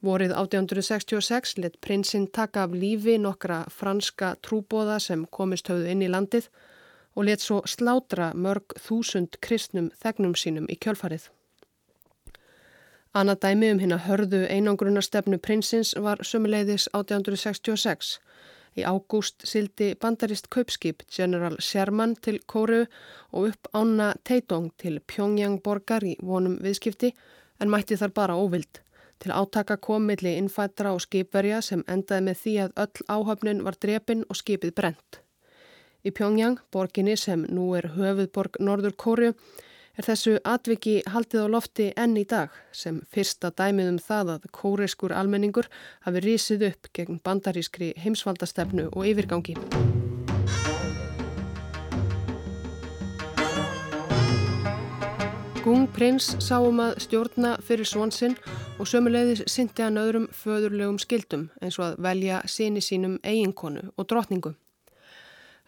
Vorið 0.01 0.33
1866 0.33 1.59
let 1.61 1.75
prinsinn 1.85 2.27
taka 2.33 2.63
af 2.65 2.73
lífi 2.73 3.19
nokkra 3.21 3.67
franska 3.69 4.33
trúbóða 4.47 4.97
sem 4.99 5.27
komist 5.29 5.69
höfðu 5.69 5.91
inn 5.93 6.05
í 6.07 6.09
landið 6.09 6.49
og 7.17 7.27
let 7.29 7.45
svo 7.45 7.61
slátra 7.69 8.31
mörg 8.33 8.73
þúsund 8.81 9.37
kristnum 9.45 9.91
þegnum 10.01 10.33
sínum 10.39 10.71
í 10.73 10.79
kjölfarið. 10.81 11.29
Annað 13.13 13.41
dæmi 13.45 13.71
um 13.75 13.81
hérna 13.83 14.01
hörðu 14.07 14.45
einangrunarstefnu 14.47 15.41
prinsins 15.43 15.93
var 15.99 16.25
sömuleiðis 16.25 16.89
1866. 16.97 18.17
Í 18.79 18.87
ágúst 18.87 19.43
sildi 19.45 19.95
bandarist 20.01 20.47
kaupskip 20.55 21.03
General 21.11 21.57
Sherman 21.59 22.15
til 22.17 22.39
Kóru 22.47 22.85
og 23.33 23.51
upp 23.51 23.69
ána 23.75 24.15
Teitong 24.25 24.71
til 24.79 25.01
Pyongyang 25.01 25.59
borgar 25.61 26.07
í 26.07 26.15
vonum 26.23 26.61
viðskipti 26.63 27.11
en 27.61 27.69
mætti 27.69 27.99
þar 27.99 28.15
bara 28.15 28.39
óvild. 28.39 28.81
Til 29.21 29.33
átaka 29.37 29.77
kom 29.77 30.07
milli 30.09 30.33
innfættra 30.41 30.95
og 30.97 31.03
skipverja 31.05 31.61
sem 31.65 31.83
endaði 31.89 32.27
með 32.29 32.39
því 32.43 32.55
að 32.65 32.79
öll 32.85 33.09
áhöfnin 33.17 33.65
var 33.67 33.77
drepin 33.77 34.25
og 34.29 34.39
skipið 34.41 34.73
brent. 34.77 35.21
Í 36.01 36.13
Pjóngjang, 36.17 36.57
borginni 36.73 37.17
sem 37.21 37.45
nú 37.53 37.75
er 37.77 37.91
höfuðborg 37.99 38.57
Norður 38.65 38.97
Kóriu, 38.97 39.35
er 40.01 40.07
þessu 40.07 40.39
atviki 40.49 41.01
haldið 41.13 41.45
á 41.45 41.49
lofti 41.53 41.91
enn 42.01 42.17
í 42.17 42.25
dag 42.25 42.55
sem 42.73 43.03
fyrsta 43.13 43.53
dæmið 43.53 43.93
um 43.93 43.99
það 44.09 44.35
að 44.37 44.51
kóriskur 44.57 45.13
almenningur 45.13 45.69
hafi 46.07 46.25
rísið 46.25 46.71
upp 46.71 46.95
gegn 46.97 47.21
bandarískri 47.25 47.93
heimsvaldastefnu 48.01 48.89
og 48.95 49.11
yfirgangi. 49.13 49.59
Gung 55.61 55.83
prins 55.93 56.31
sáum 56.41 56.79
að 56.81 56.95
stjórna 57.05 57.51
fyrir 57.61 57.85
svonsinn 57.85 58.33
og 58.81 58.89
sömulegðis 58.89 59.43
syndi 59.53 59.85
hann 59.85 60.01
öðrum 60.01 60.25
föðurlegum 60.33 60.97
skildum 61.03 61.43
eins 61.61 61.77
og 61.77 61.85
að 61.85 61.99
velja 62.07 62.39
síni 62.49 62.81
sínum 62.81 63.19
eiginkonu 63.21 63.83
og 63.93 64.09
drotningu. 64.09 64.55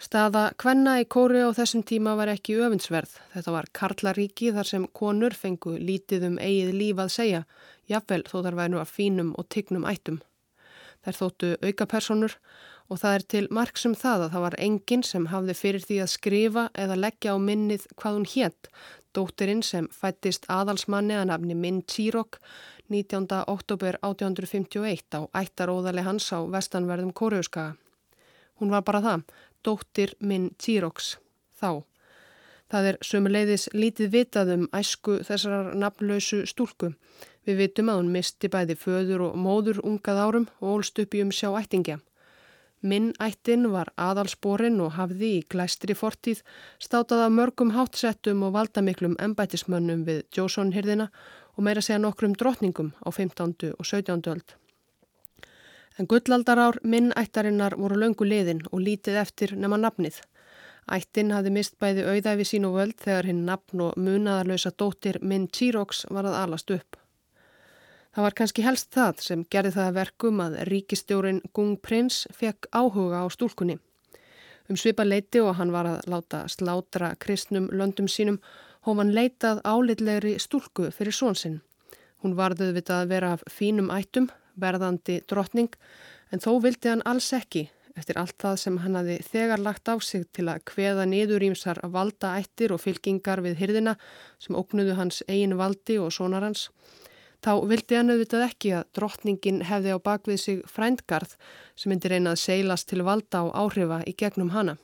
Staða 0.00 0.46
kvenna 0.56 0.96
í 1.02 1.04
kóri 1.04 1.44
á 1.44 1.52
þessum 1.52 1.84
tíma 1.84 2.16
var 2.16 2.32
ekki 2.32 2.56
öfundsverð. 2.64 3.12
Þetta 3.34 3.52
var 3.52 3.68
Karlaríki 3.76 4.54
þar 4.56 4.70
sem 4.70 4.88
konur 4.96 5.36
fengu 5.36 5.76
lítið 5.76 6.24
um 6.30 6.40
eigið 6.40 6.72
líf 6.72 7.04
að 7.04 7.12
segja, 7.18 7.44
jafnvel 7.92 8.24
þó 8.30 8.36
þar 8.40 8.60
væri 8.62 8.72
nú 8.72 8.80
að 8.80 8.94
fínum 8.96 9.34
og 9.36 9.50
tignum 9.52 9.84
ættum. 9.92 10.22
Þær 11.04 11.20
þóttu 11.20 11.52
auka 11.60 11.90
personur 11.92 12.38
og 12.88 12.98
það 13.04 13.18
er 13.18 13.28
til 13.34 13.44
margsum 13.52 13.94
það 13.98 14.26
að 14.26 14.32
það 14.32 14.44
var 14.46 14.58
enginn 14.66 15.04
sem 15.06 15.28
hafði 15.30 15.54
fyrir 15.60 15.84
því 15.84 16.00
að 16.02 16.12
skrifa 16.16 16.66
eða 16.78 16.98
leggja 16.98 17.36
á 17.36 17.38
minnið 17.40 17.86
hvað 17.92 18.18
hún 18.18 18.28
hétt, 18.32 18.72
dóttirinn 19.14 19.62
sem 19.66 19.88
fættist 19.92 20.48
aðalsmanni 20.50 21.16
að 21.18 21.28
nafni 21.30 21.56
Minn 21.58 21.82
Tírok 21.82 22.38
19. 22.92 23.26
oktober 23.46 23.98
1851 24.02 25.16
á 25.16 25.20
ættaróðali 25.42 26.04
hans 26.04 26.28
á 26.32 26.44
vestanverðum 26.44 27.14
kóriuskaga. 27.16 27.76
Hún 28.60 28.70
var 28.70 28.84
bara 28.86 29.00
það, 29.02 29.24
dóttir 29.64 30.14
minn 30.20 30.50
Týroks 30.58 31.16
þá. 31.58 31.82
Það 32.72 32.86
er 32.88 32.98
sömuleiðis 33.04 33.66
lítið 33.76 34.12
vitað 34.12 34.54
um 34.54 34.68
æsku 34.72 35.18
þessar 35.26 35.74
nafnlausu 35.76 36.44
stúlku. 36.48 36.94
Við 37.44 37.58
vitum 37.58 37.90
að 37.92 37.98
hún 38.00 38.12
misti 38.14 38.48
bæði 38.48 38.78
föður 38.78 39.26
og 39.28 39.36
móður 39.36 39.82
ungað 39.84 40.20
árum 40.24 40.46
og 40.60 40.78
ólst 40.78 41.00
upp 41.02 41.16
í 41.16 41.20
um 41.24 41.32
sjá 41.34 41.50
ættingja. 41.58 41.98
Minn 42.82 43.12
ættin 43.22 43.68
var 43.70 43.92
aðalsporin 43.94 44.80
og 44.82 44.96
hafði 44.96 45.28
í 45.36 45.42
glæstri 45.54 45.94
fortíð 45.94 46.40
státað 46.82 47.28
af 47.28 47.36
mörgum 47.36 47.70
hátsettum 47.76 48.42
og 48.42 48.56
valdamiklum 48.56 49.14
embætismönnum 49.22 50.02
við 50.08 50.24
Jósson-hirðina 50.34 51.06
og 51.54 51.62
meira 51.62 51.84
segja 51.84 52.00
nokkrum 52.02 52.34
drotningum 52.34 52.90
á 53.06 53.08
15. 53.14 53.74
og 53.78 53.86
17. 53.86 54.26
öld. 54.34 54.56
En 55.98 56.08
gullaldarár 56.10 56.80
minn 56.82 57.12
ættarinnar 57.14 57.76
voru 57.78 58.00
löngu 58.00 58.26
liðin 58.26 58.64
og 58.72 58.80
lítið 58.80 59.20
eftir 59.22 59.54
nema 59.56 59.78
nafnið. 59.78 60.18
Ættin 60.90 61.30
hafði 61.30 61.52
mist 61.54 61.78
bæði 61.78 62.08
auðæfi 62.08 62.48
sín 62.48 62.66
og 62.66 62.80
völd 62.80 62.98
þegar 62.98 63.30
hinn 63.30 63.44
nafn 63.46 63.84
og 63.86 63.94
munaðarlösa 64.00 64.74
dóttir 64.74 65.20
minn 65.22 65.46
Týroks 65.46 66.06
var 66.10 66.26
að 66.26 66.40
alast 66.40 66.74
upp. 66.74 67.01
Það 68.12 68.24
var 68.26 68.34
kannski 68.36 68.62
helst 68.66 68.90
það 68.92 69.20
sem 69.24 69.42
gerði 69.48 69.70
það 69.72 69.94
verkum 69.96 70.40
að 70.44 70.58
ríkistjórin 70.68 71.38
Gung 71.56 71.78
Prins 71.80 72.26
fekk 72.36 72.66
áhuga 72.68 73.22
á 73.24 73.26
stúlkunni. 73.32 73.78
Um 74.68 74.76
svipa 74.76 75.06
leiti 75.06 75.40
og 75.40 75.54
hann 75.56 75.72
var 75.72 75.88
að 75.88 76.10
láta 76.12 76.42
slátra 76.52 77.14
kristnum 77.16 77.70
löndum 77.72 78.10
sínum 78.12 78.36
hóf 78.84 78.98
hann 79.00 79.14
leitað 79.16 79.62
álitlegri 79.64 80.34
stúlku 80.36 80.90
fyrir 80.92 81.16
svonsinn. 81.16 81.62
Hún 82.20 82.36
varðuð 82.36 82.74
við 82.76 82.92
að 82.92 83.08
vera 83.14 83.32
af 83.38 83.46
fínum 83.48 83.88
ættum, 83.90 84.28
verðandi 84.60 85.22
drottning 85.24 85.72
en 86.30 86.44
þó 86.44 86.60
vildi 86.60 86.92
hann 86.92 87.04
alls 87.08 87.32
ekki 87.32 87.70
eftir 87.96 88.20
allt 88.20 88.36
það 88.40 88.58
sem 88.60 88.76
hann 88.84 88.96
hafi 88.96 89.16
þegar 89.24 89.62
lagt 89.64 89.88
á 89.88 89.96
sig 90.00 90.26
til 90.36 90.50
að 90.52 90.66
kveða 90.68 91.08
niður 91.08 91.44
ímsar 91.48 91.80
valda 91.96 92.36
ættir 92.40 92.72
og 92.76 92.80
fylkingar 92.84 93.40
við 93.44 93.56
hyrðina 93.60 93.96
sem 94.40 94.56
óknuðu 94.56 94.96
hans 95.00 95.22
eigin 95.28 95.56
valdi 95.56 95.96
og 96.00 96.12
sonar 96.12 96.44
hans. 96.44 96.68
Þá 97.42 97.52
vildi 97.66 97.96
hann 97.98 98.12
auðvitað 98.12 98.44
ekki 98.46 98.70
að 98.78 98.88
drottningin 98.94 99.64
hefði 99.66 99.96
á 99.96 99.98
bakvið 99.98 100.38
sig 100.38 100.60
frændgarð 100.70 101.34
sem 101.74 101.90
myndi 101.90 102.12
reynað 102.12 102.38
seilast 102.38 102.86
til 102.92 103.02
valda 103.02 103.42
og 103.48 103.56
áhrifa 103.58 103.98
í 104.06 104.14
gegnum 104.14 104.52
hana. 104.54 104.76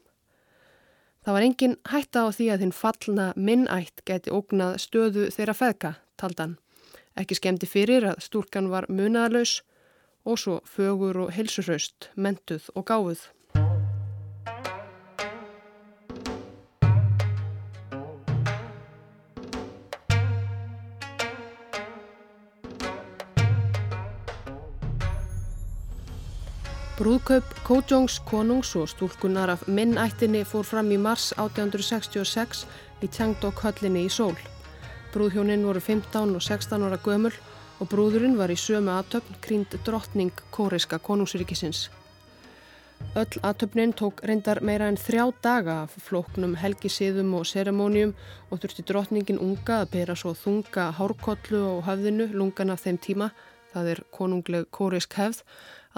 Það 1.23 1.37
var 1.37 1.47
engin 1.47 1.77
hætta 1.93 2.25
á 2.27 2.29
því 2.35 2.49
að 2.50 2.65
þinn 2.65 2.75
fallna 2.75 3.29
minnætt 3.37 4.03
geti 4.09 4.35
ógnað 4.35 4.79
stöðu 4.83 5.29
þeirra 5.35 5.55
feðka, 5.55 5.95
taldan. 6.19 6.59
Ekki 7.19 7.38
skemmti 7.38 7.71
fyrir 7.71 8.07
að 8.11 8.23
stúrkan 8.27 8.71
var 8.73 8.88
munaðalös 8.91 9.61
og 10.27 10.38
svo 10.43 10.59
fögur 10.67 11.25
og 11.27 11.35
helsurhaust, 11.37 12.11
mentuð 12.17 12.71
og 12.75 12.87
gáfuð. 12.91 13.27
Brúðkaup 26.99 27.47
Kójóngs 27.62 28.17
konungs 28.26 28.73
og 28.75 28.88
stúlkunar 28.90 29.52
af 29.52 29.61
minnættinni 29.71 30.40
fór 30.43 30.64
fram 30.67 30.88
í 30.90 30.97
mars 30.99 31.28
1866 31.37 32.64
í 33.07 33.11
Tjangdók 33.14 33.62
höllinni 33.62 34.02
í 34.02 34.11
Sól. 34.11 34.35
Brúðhjóninn 35.14 35.62
voru 35.62 35.78
15 35.78 36.35
og 36.35 36.43
16 36.43 36.88
ára 36.88 36.99
gömul 36.99 37.31
og 37.78 37.93
brúðurinn 37.93 38.35
var 38.40 38.50
í 38.50 38.59
sömu 38.59 38.90
aðtöfn 38.97 39.38
krínd 39.47 39.78
drottning 39.87 40.43
kóriska 40.50 40.99
konungsríkisins. 40.99 41.87
Öll 43.14 43.38
aðtöfnin 43.47 43.95
tók 43.95 44.25
reyndar 44.26 44.59
meira 44.59 44.90
en 44.90 44.99
þrjá 44.99 45.31
daga 45.38 45.81
af 45.85 45.95
flóknum 46.02 46.59
helgisíðum 46.59 47.31
og 47.38 47.47
seremónium 47.47 48.17
og 48.50 48.59
þurfti 48.59 48.83
drottningin 48.90 49.38
unga 49.38 49.85
að 49.85 49.93
bera 49.95 50.19
svo 50.19 50.35
þunga 50.35 50.90
hárkollu 50.99 51.62
og 51.76 51.85
höfðinu 51.87 52.33
lungan 52.35 52.75
af 52.75 52.83
þeim 52.83 52.99
tíma, 52.99 53.31
það 53.71 53.95
er 53.95 54.07
konungleg 54.11 54.67
kórisk 54.75 55.14
hefð, 55.14 55.45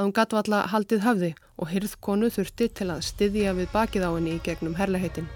að 0.01 0.07
hún 0.07 0.15
gatt 0.17 0.33
valla 0.33 0.63
haldið 0.73 1.03
höfði 1.05 1.29
og 1.61 1.69
hyrðkonu 1.69 2.31
þurfti 2.33 2.71
til 2.73 2.87
að 2.89 3.03
styðja 3.05 3.53
við 3.59 3.67
bakið 3.75 4.07
á 4.09 4.11
henni 4.15 4.39
í 4.39 4.41
gegnum 4.47 4.79
herleheitin. 4.79 5.27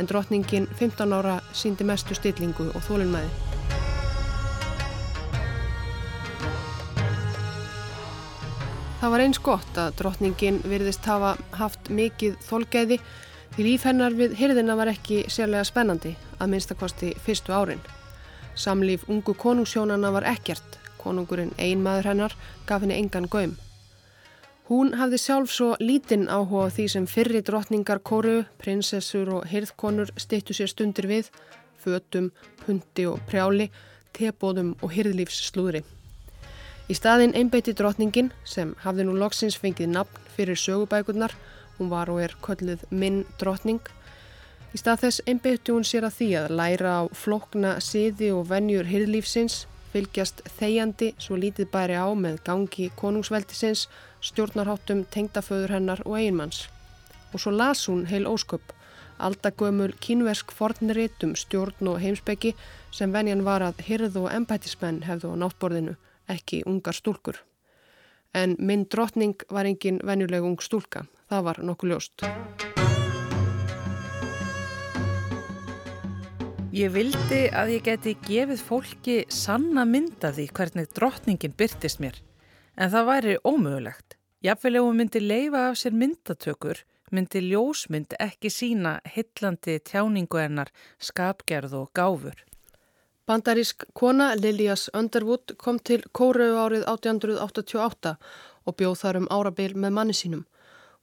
En 0.00 0.08
drotningin 0.08 0.64
15 0.78 1.12
ára 1.12 1.34
síndi 1.52 1.84
mestu 1.84 2.16
stillingu 2.16 2.70
og 2.72 2.84
þólinnmæði. 2.86 3.28
Það 9.02 9.12
var 9.12 9.24
eins 9.26 9.42
gott 9.44 9.82
að 9.82 9.92
drotningin 10.00 10.62
virðist 10.64 11.04
hafa 11.04 11.34
haft 11.60 11.92
mikið 11.92 12.40
þólgæði 12.48 12.98
því 13.58 13.68
líf 13.68 13.84
hennar 13.84 14.16
við 14.16 14.38
hyrðina 14.40 14.78
var 14.80 14.88
ekki 14.94 15.26
sérlega 15.28 15.68
spennandi 15.68 16.14
að 16.40 16.54
minnstakosti 16.54 17.12
fyrstu 17.28 17.52
árin. 17.52 17.84
Samlíf 18.56 19.04
ungu 19.12 19.36
konungssjónana 19.36 20.14
var 20.16 20.24
ekkert, 20.32 20.80
konungurinn 20.96 21.52
ein 21.60 21.84
maður 21.84 22.14
hennar 22.14 22.40
gaf 22.64 22.80
henni 22.80 22.96
engan 22.96 23.28
göym. 23.28 23.58
Hún 24.66 24.96
hafði 24.98 25.18
sjálf 25.22 25.52
svo 25.54 25.66
lítinn 25.78 26.24
áhuga 26.26 26.66
á 26.66 26.74
því 26.74 26.84
sem 26.90 27.04
fyrri 27.06 27.38
drottningar 27.46 28.00
kóru, 28.02 28.40
prinsessur 28.58 29.28
og 29.36 29.44
hirðkonur 29.46 30.10
stittu 30.18 30.56
sér 30.58 30.72
stundir 30.72 31.06
við, 31.06 31.28
fötum, 31.78 32.32
hundi 32.64 33.04
og 33.06 33.20
prjáli, 33.30 33.68
tebóðum 34.18 34.72
og 34.82 34.90
hirðlífsslúðri. 34.96 35.84
Í 36.90 36.94
staðin 36.98 37.36
einbeiti 37.38 37.76
drottningin, 37.78 38.32
sem 38.42 38.74
hafði 38.82 39.06
nú 39.06 39.14
loksins 39.20 39.54
fengið 39.62 39.92
nafn 39.94 40.26
fyrir 40.34 40.58
sögubækurnar, 40.58 41.36
hún 41.78 41.92
var 41.94 42.10
og 42.10 42.24
er 42.24 42.34
kölluð 42.42 42.82
minn 42.90 43.22
drottning, 43.38 43.86
í 44.74 44.82
stað 44.82 45.04
þess 45.04 45.24
einbeiti 45.30 45.76
hún 45.76 45.86
sér 45.86 46.08
að 46.10 46.18
því 46.18 46.30
að 46.40 46.58
læra 46.58 46.98
á 46.98 47.02
flokna 47.14 47.78
siði 47.78 48.34
og 48.34 48.48
vennjur 48.50 48.90
hirðlífsins, 48.90 49.68
fylgjast 49.92 50.42
þegjandi 50.58 51.12
svo 51.22 51.36
lítið 51.40 51.70
bæri 51.72 51.96
á 51.98 52.06
með 52.16 52.40
gangi 52.46 52.88
konungsveldisins, 52.98 53.86
stjórnarháttum, 54.20 55.04
tengdaföður 55.12 55.76
hennar 55.76 56.02
og 56.04 56.18
einmanns. 56.20 56.66
Og 57.32 57.42
svo 57.42 57.52
las 57.52 57.86
hún 57.88 58.06
heil 58.10 58.26
ósköp, 58.26 58.72
aldagömul 59.18 59.94
kínversk 60.00 60.52
fornritum 60.52 61.34
stjórn 61.36 61.92
og 61.92 62.00
heimsbyggi 62.00 62.54
sem 62.92 63.12
venjan 63.12 63.44
var 63.44 63.64
að 63.64 63.84
hyrð 63.88 64.22
og 64.24 64.30
embætismenn 64.32 65.04
hefðu 65.08 65.32
á 65.32 65.40
náttborðinu, 65.44 65.96
ekki 66.28 66.62
ungar 66.66 66.96
stúlkur. 66.96 67.42
En 68.34 68.56
minn 68.58 68.84
drottning 68.90 69.36
var 69.50 69.68
engin 69.68 70.02
venjuleg 70.04 70.44
ung 70.44 70.60
stúlka, 70.60 71.06
það 71.30 71.48
var 71.50 71.64
nokkuð 71.64 71.94
ljóst. 71.94 72.28
Ég 76.76 76.90
vildi 76.92 77.46
að 77.56 77.70
ég 77.72 77.84
geti 77.86 78.12
gefið 78.26 78.60
fólki 78.60 79.14
sanna 79.32 79.86
mynda 79.88 80.28
því 80.36 80.44
hvernig 80.58 80.90
drottningin 80.92 81.54
byrtist 81.56 82.02
mér, 82.02 82.18
en 82.76 82.90
það 82.92 83.06
væri 83.08 83.36
ómögulegt. 83.48 84.16
Jafnvel 84.44 84.76
ef 84.76 84.84
hún 84.84 84.98
myndi 84.98 85.22
leifa 85.22 85.62
af 85.70 85.78
sér 85.80 85.94
myndatökur, 85.96 86.82
myndi 87.16 87.40
ljósmynd 87.46 88.12
ekki 88.20 88.50
sína 88.52 88.98
hillandi 89.14 89.78
tjáningu 89.88 90.42
hennar, 90.42 90.68
skapgerð 91.00 91.78
og 91.78 91.86
gáfur. 91.96 92.42
Bandarísk 93.24 93.86
kona 93.96 94.34
Lilias 94.36 94.90
Underwood 94.92 95.54
kom 95.56 95.78
til 95.80 96.04
Kóreu 96.12 96.58
árið 96.60 96.84
1888 96.92 98.18
og 98.66 98.76
bjóð 98.76 98.98
þar 99.00 99.20
um 99.22 99.30
árabil 99.32 99.78
með 99.80 99.96
manni 99.96 100.18
sínum. 100.18 100.44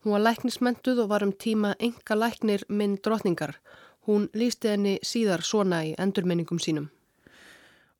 Hún 0.04 0.20
var 0.20 0.28
læknismentuð 0.28 1.02
og 1.08 1.10
var 1.16 1.26
um 1.26 1.34
tíma 1.34 1.74
enga 1.80 2.20
læknir 2.20 2.68
minn 2.70 3.00
drotningar. 3.02 3.58
Hún 4.08 4.28
lísti 4.34 4.74
henni 4.74 4.98
síðar 5.04 5.46
svona 5.48 5.84
í 5.88 5.94
endurminningum 6.00 6.60
sínum. 6.60 6.90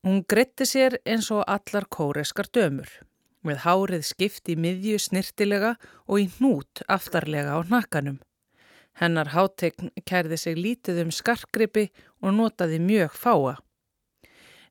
Hún 0.04 0.26
greitti 0.28 0.68
sér 0.68 0.98
eins 1.08 1.30
og 1.32 1.46
allar 1.48 1.88
kóreskar 1.88 2.50
dömur 2.52 2.90
með 3.44 3.64
hárið 3.64 4.06
skipt 4.08 4.50
í 4.52 4.56
miðju 4.60 5.00
snirtilega 5.00 5.74
og 6.08 6.24
í 6.24 6.30
hnút 6.38 6.84
aftarlega 6.92 7.56
á 7.56 7.60
nakkanum. 7.68 8.20
Hennar 9.00 9.32
hátegn 9.34 9.92
kærði 10.06 10.38
sig 10.38 10.58
lítið 10.60 11.02
um 11.06 11.12
skarkgripi 11.12 11.90
og 12.22 12.36
notaði 12.38 12.80
mjög 12.80 13.16
fáa. 13.18 13.56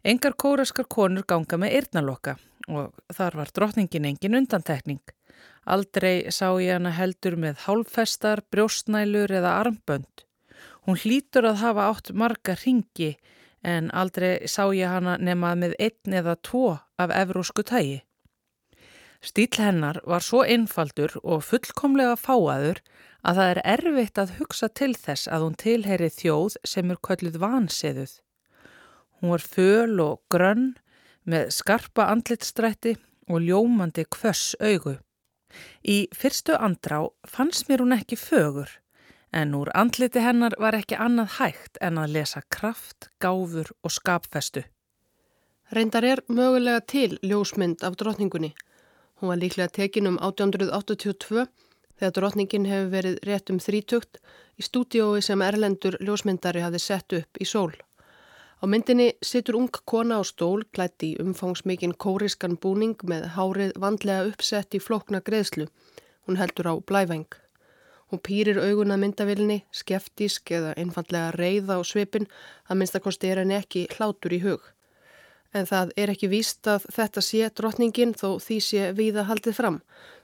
Engar 0.05 0.35
kóraskar 0.39 0.89
konur 0.91 1.27
ganga 1.29 1.59
með 1.59 1.77
eirnaloka 1.79 2.37
og 2.69 2.95
þar 3.13 3.39
var 3.41 3.53
drotningin 3.55 4.07
engin 4.13 4.39
undantekning. 4.39 5.03
Aldrei 5.67 6.31
sá 6.31 6.49
ég 6.63 6.77
hana 6.77 6.91
heldur 6.95 7.37
með 7.39 7.65
hálfestar, 7.67 8.43
brjóstnælur 8.51 9.31
eða 9.31 9.57
armbönd. 9.63 10.27
Hún 10.83 10.99
hlýtur 10.99 11.47
að 11.47 11.61
hafa 11.63 11.89
átt 11.93 12.11
marga 12.19 12.57
ringi 12.59 13.13
en 13.63 13.91
aldrei 13.95 14.49
sá 14.51 14.65
ég 14.75 14.91
hana 14.91 15.15
nemað 15.19 15.61
með 15.61 15.77
einn 15.79 16.17
eða 16.21 16.35
tvo 16.43 16.73
af 16.99 17.15
evrósku 17.15 17.63
tægi. 17.63 18.01
Stíl 19.23 19.55
hennar 19.63 20.01
var 20.03 20.25
svo 20.27 20.43
einfaldur 20.43 21.15
og 21.23 21.45
fullkomlega 21.47 22.17
fáaður 22.19 22.81
að 23.23 23.39
það 23.39 23.51
er 23.53 23.61
erfitt 23.77 24.19
að 24.19 24.35
hugsa 24.41 24.69
til 24.81 24.97
þess 24.99 25.31
að 25.31 25.45
hún 25.47 25.59
tilheri 25.63 26.11
þjóð 26.11 26.59
sem 26.67 26.91
er 26.91 26.99
kölluð 27.07 27.39
vanseðuð. 27.45 28.17
Hún 29.21 29.35
var 29.37 29.47
föl 29.47 30.03
og 30.03 30.19
grönn 30.35 30.73
með 31.23 31.55
skarpa 31.55 32.09
andlitstrætti 32.11 32.97
og 33.31 33.47
ljómandi 33.47 34.09
kvöss 34.11 34.57
augu. 34.59 34.97
Í 35.87 36.11
fyrstu 36.11 36.59
andrá 36.59 37.05
fannst 37.29 37.69
mér 37.71 37.85
hún 37.85 37.95
ekki 37.95 38.19
fögur 38.19 38.83
en 39.33 39.55
úr 39.55 39.71
andliti 39.75 40.21
hennar 40.21 40.55
var 40.61 40.77
ekki 40.77 40.99
annað 41.01 41.37
hægt 41.39 41.79
en 41.81 41.99
að 41.99 42.15
lesa 42.17 42.43
kraft, 42.53 43.09
gáfur 43.21 43.73
og 43.83 43.95
skapfestu. 43.95 44.63
Reyndar 45.73 46.05
er 46.05 46.21
mögulega 46.29 46.81
til 46.85 47.19
ljósmynd 47.23 47.83
af 47.83 47.97
drotningunni. 47.97 48.53
Hún 49.21 49.29
var 49.29 49.41
líklega 49.41 49.73
tekin 49.73 50.07
um 50.07 50.19
1882 50.21 51.47
þegar 51.97 52.13
drotningin 52.19 52.69
hefur 52.69 52.91
verið 52.93 53.23
rétt 53.25 53.51
um 53.55 53.61
þrítugt 53.63 54.21
í 54.59 54.67
stúdiói 54.67 55.23
sem 55.25 55.43
Erlendur 55.43 55.97
ljósmyndari 56.01 56.61
hafi 56.61 56.81
sett 56.83 57.17
upp 57.17 57.41
í 57.41 57.49
sól. 57.49 57.73
Á 58.63 58.65
myndinni 58.69 59.09
situr 59.25 59.57
ung 59.59 59.71
kona 59.91 60.21
á 60.21 60.23
stól 60.23 60.67
klætt 60.75 61.03
í 61.03 61.17
umfangsmikinn 61.23 61.97
kóriskan 62.05 62.59
búning 62.63 63.01
með 63.03 63.33
hárið 63.37 63.73
vandlega 63.85 64.29
uppsett 64.29 64.77
í 64.77 64.83
flokna 64.83 65.23
greiðslu. 65.25 65.67
Hún 66.27 66.39
heldur 66.39 66.69
á 66.71 66.75
blævæng. 66.79 67.27
Hún 68.13 68.21
pýrir 68.21 68.59
auguna 68.61 68.99
myndavilni, 69.01 69.63
skeftísk 69.73 70.51
eða 70.53 70.75
einfallega 70.77 71.31
reyða 71.33 71.79
á 71.81 71.83
svipin 71.83 72.27
að 72.69 72.77
minnstakosti 72.83 73.31
er 73.33 73.39
henni 73.41 73.57
ekki 73.57 73.87
hlátur 73.95 74.35
í 74.37 74.43
hug. 74.43 74.67
En 75.57 75.65
það 75.65 75.95
er 75.97 76.13
ekki 76.13 76.29
víst 76.29 76.69
að 76.69 76.85
þetta 76.93 77.23
sé 77.25 77.49
drotningin 77.57 78.13
þó 78.13 78.37
því 78.45 78.59
sé 78.67 78.91
viða 78.99 79.25
haldið 79.31 79.57
fram. 79.57 79.79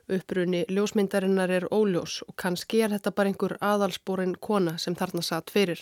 Upprunni 0.04 0.66
ljósmyndarinnar 0.68 1.48
er 1.48 1.68
óljós 1.72 2.18
og 2.28 2.36
kannski 2.36 2.82
er 2.84 2.92
þetta 2.92 3.14
bara 3.16 3.32
einhver 3.32 3.56
aðalsporin 3.56 4.36
kona 4.36 4.76
sem 4.76 4.96
þarna 4.96 5.24
satt 5.24 5.48
fyrir. 5.48 5.80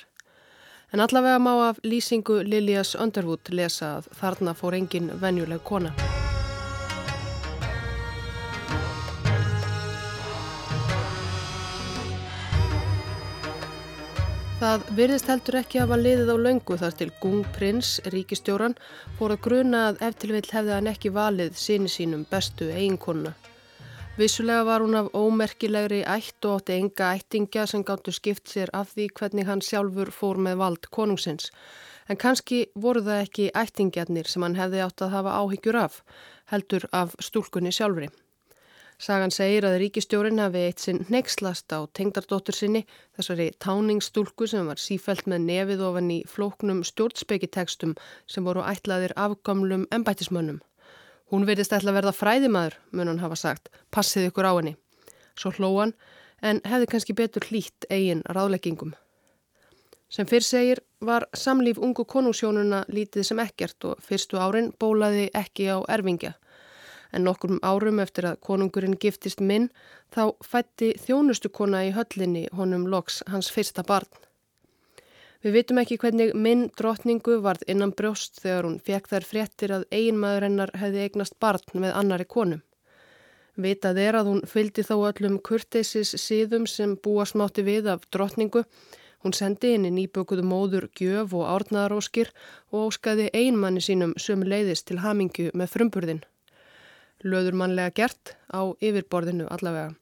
En 0.95 1.03
allavega 1.03 1.43
má 1.43 1.57
af 1.71 1.83
lýsingu 1.83 2.45
Lilias 2.47 2.95
Underwood 2.95 3.51
lesa 3.51 3.97
að 3.97 4.13
þarna 4.15 4.55
fór 4.55 4.79
engin 4.79 5.11
venjuleg 5.19 5.67
kona. 5.67 5.91
Það 14.57 14.87
virðist 14.97 15.27
heldur 15.29 15.57
ekki 15.59 15.77
að 15.77 15.83
hafa 15.85 15.97
liðið 16.01 16.31
á 16.33 16.37
laungu 16.41 16.77
þar 16.81 16.95
til 16.97 17.11
Gung 17.21 17.43
Prins, 17.53 17.91
ríkistjóran, 18.09 18.75
fór 19.19 19.35
að 19.35 19.43
gruna 19.45 19.83
að 19.91 20.01
eftir 20.07 20.33
vill 20.33 20.49
hefði 20.49 20.73
hann 20.73 20.89
ekki 20.89 21.13
valið 21.13 21.59
síni 21.61 21.93
sínum 21.93 22.23
bestu 22.31 22.71
eiginkonuna. 22.73 23.35
Vissulega 24.17 24.65
var 24.65 24.81
hún 24.81 24.97
af 24.97 25.13
ómerkilegri 25.13 26.01
ætt 26.09 26.49
og 26.49 26.63
átti 26.63 26.79
enga 26.81 27.13
ættingja 27.19 27.67
sem 27.69 27.85
gáttu 27.85 28.17
skipt 28.17 28.49
sér 28.49 28.73
af 28.73 28.95
því 28.97 29.11
hvernig 29.19 29.45
hann 29.45 29.61
sjálfur 29.61 30.09
fór 30.09 30.41
með 30.41 30.57
vald 30.65 30.89
konungsins. 30.89 31.51
En 32.09 32.17
kannski 32.17 32.65
voru 32.73 33.05
það 33.05 33.27
ekki 33.27 33.51
ættingjarnir 33.53 34.25
sem 34.25 34.47
hann 34.47 34.57
hefði 34.57 34.87
átt 34.87 35.05
að 35.05 35.19
hafa 35.19 35.37
áhyggjur 35.43 35.85
af, 35.85 36.01
heldur 36.49 36.89
af 36.97 37.13
stúlkunni 37.21 37.77
sjálfri. 37.77 38.09
Sagan 38.97 39.33
segir 39.35 39.67
að 39.69 39.75
ríkistjórin 39.83 40.41
hafi 40.41 40.63
eitt 40.65 40.81
sinn 40.81 41.03
neykslast 41.13 41.69
á 41.69 41.85
tengdardóttur 41.93 42.57
sinni, 42.57 42.87
þessari 43.19 43.51
táningsstúlku 43.61 44.49
sem 44.49 44.65
var 44.71 44.81
sífælt 44.81 45.29
með 45.29 45.45
nefið 45.51 45.83
ofan 45.85 46.09
í 46.15 46.23
flóknum 46.25 46.81
stjórnspekitekstum 46.89 47.93
sem 48.25 48.49
voru 48.49 48.65
ætlaðir 48.65 49.13
afgamlum 49.21 49.85
embætismönnum. 49.93 50.63
Hún 51.29 51.45
verðist 51.45 51.75
ætla 51.77 51.93
að 51.93 51.99
verða 52.01 52.15
fræðimaður, 52.17 52.79
mun 52.97 53.13
hann 53.13 53.21
hafa 53.21 53.37
sagt, 53.37 53.69
passið 53.93 54.31
ykkur 54.31 54.49
á 54.49 54.53
henni. 54.57 54.77
Svo 55.37 55.53
hlóan, 55.59 55.93
en 56.41 56.63
hefði 56.65 56.89
kannski 56.95 57.17
betur 57.21 57.45
hlýtt 57.51 57.85
eigin 57.91 58.25
ráðleggingum. 58.25 58.95
Sem 60.09 60.25
fyrr 60.31 60.45
segir 60.47 60.81
var 61.05 61.27
samlíf 61.37 61.77
ungu 61.83 62.07
konungsjónuna 62.09 62.85
lítið 62.89 63.29
sem 63.29 63.41
ekkert 63.43 63.91
og 63.91 64.01
fyrstu 64.01 64.39
árin 64.41 64.73
bólaði 64.81 65.29
ekki 65.35 65.67
á 65.69 65.85
erfingja. 65.85 66.37
En 67.17 67.25
nokkur 67.25 67.57
árum 67.65 68.03
eftir 68.03 68.27
að 68.29 68.43
konungurinn 68.45 68.99
giftist 69.01 69.41
minn 69.41 69.71
þá 70.13 70.37
fætti 70.45 70.93
þjónustukona 71.01 71.87
í 71.89 71.95
höllinni 71.97 72.43
honum 72.59 72.85
loks 72.93 73.23
hans 73.33 73.49
fyrsta 73.55 73.87
barn. 73.89 74.11
Við 75.47 75.55
vitum 75.57 75.79
ekki 75.81 75.97
hvernig 76.03 76.35
minn 76.35 76.67
drotningu 76.77 77.39
varð 77.45 77.65
innan 77.73 77.95
brjóst 77.97 78.41
þegar 78.43 78.69
hún 78.69 78.79
fekk 78.83 79.09
þær 79.13 79.27
fréttir 79.31 79.73
að 79.73 79.89
eiginmaður 79.95 80.47
hennar 80.49 80.73
hefði 80.81 81.05
eignast 81.07 81.39
barn 81.41 81.83
með 81.85 81.97
annari 82.03 82.29
konum. 82.37 82.63
Vitað 83.57 84.03
er 84.03 84.21
að 84.21 84.31
hún 84.33 84.45
fylgdi 84.45 84.85
þó 84.85 84.97
öllum 85.09 85.41
kurteisis 85.41 86.13
síðum 86.21 86.67
sem 86.69 86.97
búa 87.01 87.25
smátti 87.25 87.65
við 87.65 87.89
af 87.95 88.05
drotningu. 88.13 88.67
Hún 89.25 89.33
sendi 89.33 89.73
henni 89.73 89.95
nýbökuðu 89.95 90.45
móður 90.45 90.91
gjöf 90.99 91.33
og 91.33 91.49
árnaðaróskir 91.55 92.35
og 92.73 92.91
óskaði 92.91 93.31
einmanni 93.33 93.81
sínum 93.81 94.13
söm 94.21 94.45
leiðist 94.45 94.91
til 94.91 95.01
hamingju 95.01 95.55
með 95.55 95.73
frumburðin. 95.73 96.27
Löður 97.25 97.57
mannlega 97.61 97.95
gert 97.97 98.35
á 98.53 98.61
yfirborðinu 98.81 99.47
allavega. 99.49 99.95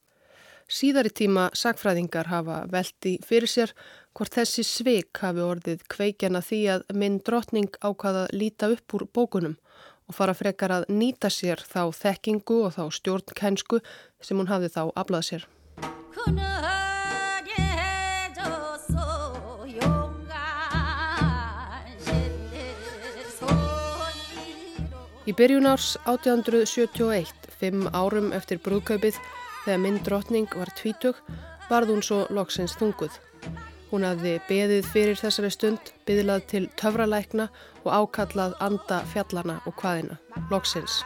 Síðari 0.65 1.13
tíma 1.13 1.51
sagfræðingar 1.53 2.31
hafa 2.33 2.63
veldi 2.73 3.19
fyrir 3.25 3.51
sér 3.51 3.75
hvort 4.17 4.35
þessi 4.39 4.65
sveik 4.65 5.21
hafi 5.21 5.45
orðið 5.45 5.85
kveikjana 5.93 6.41
því 6.43 6.61
að 6.77 6.87
minn 6.97 7.21
drotning 7.27 7.77
ákvaða 7.85 8.25
líta 8.33 8.71
upp 8.73 8.97
úr 8.97 9.05
bókunum 9.13 9.59
og 10.09 10.17
fara 10.17 10.35
frekar 10.37 10.73
að 10.79 10.89
nýta 10.89 11.31
sér 11.33 11.61
þá 11.61 11.93
þekkingu 12.01 12.63
og 12.69 12.75
þá 12.79 12.85
stjórnkænsku 12.99 13.83
sem 14.25 14.41
hún 14.41 14.51
hafði 14.53 14.73
þá 14.73 14.83
aflað 14.97 15.29
sér. 15.31 15.49
Í 25.25 25.33
byrjun 25.33 25.65
árs 25.65 25.95
1871, 26.05 27.47
fimm 27.57 27.87
árum 27.97 28.27
eftir 28.37 28.59
brúðkaupið, 28.61 29.17
þegar 29.65 29.79
minn 29.81 30.03
drotning 30.05 30.51
var 30.53 30.69
tvítug, 30.77 31.17
varð 31.71 31.95
hún 31.95 32.03
svo 32.05 32.19
loksins 32.29 32.75
þunguð. 32.77 33.17
Hún 33.89 34.05
hafði 34.05 34.35
beðið 34.51 34.91
fyrir 34.93 35.17
þessari 35.17 35.49
stund, 35.55 35.95
byðlað 36.05 36.45
til 36.53 36.63
töfralækna 36.77 37.49
og 37.87 37.89
ákallað 37.89 38.59
anda 38.67 39.01
fjallana 39.15 39.63
og 39.65 39.81
hvaðina, 39.81 40.19
loksins. 40.53 41.01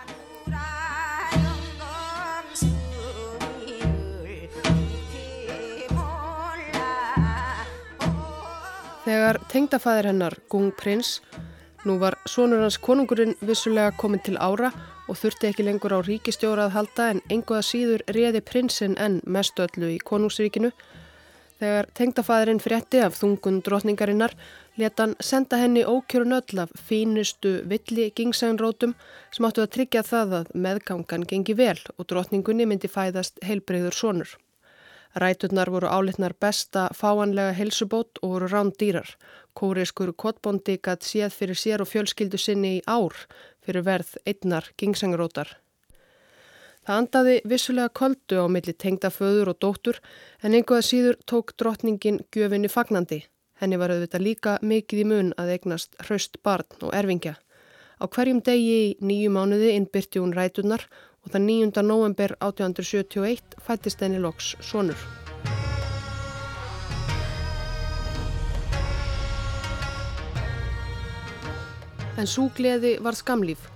Þegar 9.07 9.39
tengdafæðir 9.47 10.11
hennar, 10.11 10.35
Gung 10.51 10.75
Prins, 10.75 11.21
nú 11.87 11.99
var 12.03 12.19
sonur 12.27 12.65
hans 12.65 12.79
konungurinn 12.79 13.37
vissulega 13.41 13.93
komin 14.01 14.23
til 14.25 14.39
ára 14.39 14.73
og 15.09 15.19
þurfti 15.21 15.51
ekki 15.51 15.67
lengur 15.67 15.95
á 15.95 16.01
ríkistjóra 16.03 16.69
að 16.69 16.77
halda 16.77 17.11
en 17.13 17.21
enguða 17.31 17.63
síður 17.71 18.07
reði 18.17 18.41
prinsinn 18.41 18.97
enn 18.99 19.21
mestu 19.27 19.67
öllu 19.67 19.93
í 19.95 20.01
konungsríkinu, 20.11 20.73
Þegar 21.59 21.89
tengdafæðurinn 21.99 22.61
frétti 22.63 23.01
af 23.03 23.17
þungun 23.19 23.57
drotningarinnar 23.67 24.35
leta 24.79 25.05
hann 25.05 25.17
senda 25.19 25.59
henni 25.59 25.83
ókjörun 25.83 26.37
öll 26.37 26.61
af 26.63 26.75
fínustu 26.87 27.57
villi 27.73 28.13
gingsænrótum 28.15 28.95
sem 29.35 29.49
áttu 29.49 29.65
að 29.65 29.73
tryggja 29.75 30.05
það 30.07 30.37
að 30.39 30.53
meðgangan 30.67 31.27
gengi 31.33 31.57
vel 31.59 31.81
og 31.97 32.07
drotningunni 32.13 32.69
myndi 32.71 32.91
fæðast 32.93 33.43
heilbreyður 33.43 33.99
sonur. 34.03 34.37
Ræturnar 35.17 35.71
voru 35.73 35.89
álitnar 35.89 36.35
besta 36.41 36.89
fáanlega 36.95 37.55
helsubót 37.57 38.21
og 38.23 38.35
voru 38.35 38.49
rándýrar. 38.49 39.09
Kóriðskur 39.57 40.13
kottbóndi 40.13 40.77
gætt 40.83 41.07
séð 41.07 41.33
fyrir 41.33 41.57
sér 41.57 41.83
og 41.83 41.89
fjölskyldu 41.89 42.39
sinni 42.39 42.77
í 42.79 42.85
ár 42.87 43.17
fyrir 43.65 43.87
verð 43.87 44.19
einnar 44.27 44.69
gingsænrótar. 44.77 45.57
Það 46.85 47.01
andaði 47.03 47.41
vissulega 47.45 47.93
koldu 47.93 48.39
á 48.41 48.47
milli 48.49 48.73
tengda 48.73 49.11
föður 49.13 49.51
og 49.53 49.59
dóttur 49.61 49.99
en 50.43 50.55
einhverða 50.55 50.87
síður 50.87 51.19
tók 51.29 51.53
drottningin 51.61 52.23
gjöfinni 52.33 52.71
fagnandi. 52.73 53.25
Henni 53.61 53.77
var 53.77 53.93
auðvitað 53.93 54.25
líka 54.25 54.55
mikið 54.63 55.03
í 55.03 55.05
mun 55.11 55.35
að 55.37 55.53
eignast 55.57 55.99
hraust 56.07 56.39
barn 56.43 56.69
og 56.81 56.95
erfingja. 56.95 57.35
Á 57.99 58.05
hverjum 58.07 58.41
degi 58.47 58.77
í 58.79 58.97
nýju 59.03 59.33
mánuði 59.35 59.75
innbyrti 59.75 60.23
hún 60.23 60.33
rætunar 60.37 60.87
og 61.29 61.35
það 61.35 61.43
9. 61.45 61.83
november 61.85 62.33
1871 62.41 63.57
fættist 63.61 64.01
henni 64.01 64.21
loks 64.23 64.55
sonur. 64.65 64.97
En 72.19 72.27
súgleði 72.27 72.97
var 73.05 73.15
skamlíf. 73.15 73.69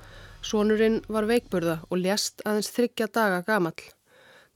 Sónurinn 0.43 1.03
var 1.13 1.29
veikburða 1.29 1.83
og 1.91 2.01
lést 2.01 2.41
aðeins 2.49 2.73
þryggja 2.73 3.11
daga 3.13 3.43
gamall. 3.47 3.85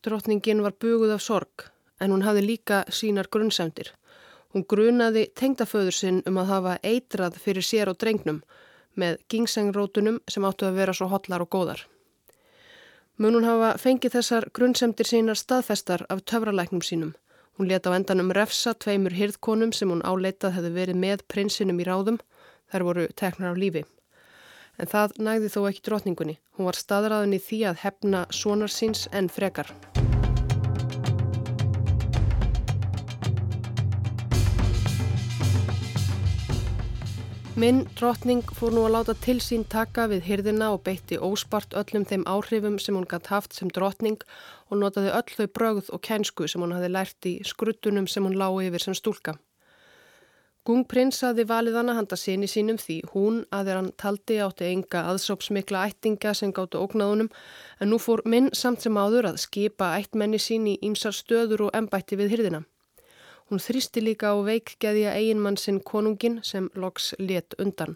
Drottningin 0.02 0.64
var 0.64 0.74
buguð 0.80 1.12
af 1.18 1.22
sorg 1.22 1.68
en 2.00 2.14
hún 2.14 2.24
hafði 2.24 2.46
líka 2.46 2.80
sínar 2.88 3.28
grunnsendir. 3.30 3.92
Hún 4.54 4.64
grunaði 4.64 5.26
tengdaföður 5.36 5.94
sinn 5.94 6.22
um 6.26 6.40
að 6.40 6.50
hafa 6.54 6.78
eitrað 6.82 7.36
fyrir 7.44 7.62
sér 7.62 7.92
og 7.92 8.00
drengnum 8.00 8.40
með 8.96 9.20
gingsengrótunum 9.28 10.22
sem 10.28 10.48
áttu 10.48 10.64
að 10.66 10.80
vera 10.80 10.96
svo 10.96 11.10
hotlar 11.12 11.44
og 11.44 11.52
góðar. 11.52 11.84
Mun 13.16 13.38
hún 13.38 13.48
hafa 13.48 13.74
fengið 13.80 14.18
þessar 14.18 14.48
grunnsemdir 14.52 15.08
sínar 15.08 15.38
staðfestar 15.40 16.04
af 16.12 16.20
töfralæknum 16.28 16.84
sínum. 16.84 17.14
Hún 17.56 17.70
leta 17.70 17.88
á 17.88 17.96
endanum 17.96 18.34
refsa 18.36 18.74
tveimur 18.76 19.16
hirðkonum 19.16 19.72
sem 19.72 19.88
hún 19.88 20.04
áleitað 20.04 20.58
hefði 20.58 20.72
verið 20.76 21.02
með 21.06 21.24
prinsinum 21.32 21.80
í 21.80 21.88
ráðum. 21.88 22.20
Þær 22.68 22.88
voru 22.90 23.06
teknar 23.16 23.56
á 23.56 23.60
lífi 23.60 23.86
en 24.76 24.90
það 24.92 25.18
næði 25.28 25.52
þó 25.54 25.60
ekki 25.70 25.86
drotningunni. 25.88 26.38
Hún 26.56 26.68
var 26.68 26.76
staðræðin 26.76 27.38
í 27.38 27.44
því 27.48 27.62
að 27.72 27.84
hefna 27.86 28.26
sonar 28.28 28.72
síns 28.72 29.08
en 29.12 29.32
frekar. 29.32 29.72
Minn 37.56 37.86
drotning 37.96 38.42
fór 38.52 38.74
nú 38.76 38.82
að 38.84 38.90
láta 38.92 39.12
til 39.24 39.38
sín 39.40 39.62
taka 39.72 40.02
við 40.10 40.26
hyrðina 40.26 40.66
og 40.74 40.82
beitti 40.84 41.16
óspart 41.16 41.72
öllum 41.80 42.02
þeim 42.04 42.26
áhrifum 42.28 42.76
sem 42.76 42.92
hún 42.92 43.06
gætt 43.08 43.30
haft 43.32 43.56
sem 43.56 43.70
drotning 43.72 44.18
og 44.68 44.82
notaði 44.82 45.14
öll 45.16 45.32
þau 45.38 45.46
brögð 45.56 45.88
og 45.96 46.02
kænsku 46.04 46.50
sem 46.52 46.60
hún 46.60 46.74
hafi 46.76 46.90
lært 46.92 47.30
í 47.30 47.32
skruttunum 47.48 48.10
sem 48.12 48.28
hún 48.28 48.36
lág 48.36 48.58
yfir 48.66 48.84
sem 48.84 48.98
stúlka. 49.00 49.38
Gungprins 50.68 51.22
aði 51.24 51.48
valið 51.48 51.80
hana 51.80 51.96
handa 51.96 52.20
sinni 52.20 52.52
sínum 52.52 52.76
því 52.76 52.98
hún 53.14 53.40
að 53.48 53.70
þeir 53.70 53.80
hann 53.80 53.90
taldi 54.04 54.40
átti 54.50 54.70
enga 54.74 55.08
aðsópsmikla 55.14 55.88
ættinga 55.88 56.36
sem 56.36 56.52
gáttu 56.52 56.84
ógnaðunum 56.84 57.32
en 57.80 57.94
nú 57.94 57.96
fór 57.96 58.20
minn 58.28 58.52
samt 58.52 58.84
sem 58.84 59.00
áður 59.00 59.32
að 59.32 59.40
skipa 59.48 59.94
ættmenni 59.96 60.36
sín 60.36 60.68
í 60.68 60.76
ýmsar 60.84 61.16
stöður 61.16 61.70
og 61.70 61.78
embætti 61.80 62.20
við 62.20 62.36
hyrðina. 62.36 62.66
Hún 63.46 63.60
þrýsti 63.62 64.02
líka 64.02 64.32
á 64.34 64.42
veikgeðja 64.42 65.12
eiginmann 65.14 65.56
sinn 65.60 65.78
konungin 65.78 66.40
sem 66.42 66.66
loks 66.74 67.12
let 67.18 67.54
undan. 67.62 67.94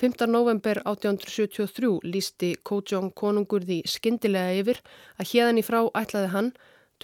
5. 0.00 0.24
november 0.28 0.80
1873 0.88 2.00
lísti 2.04 2.54
Kójong 2.64 3.10
konungur 3.12 3.64
því 3.68 3.82
skindilega 3.84 4.54
yfir 4.62 4.80
að 5.20 5.28
hérðan 5.32 5.60
í 5.60 5.64
frá 5.68 5.82
ætlaði 6.00 6.32
hann, 6.32 6.50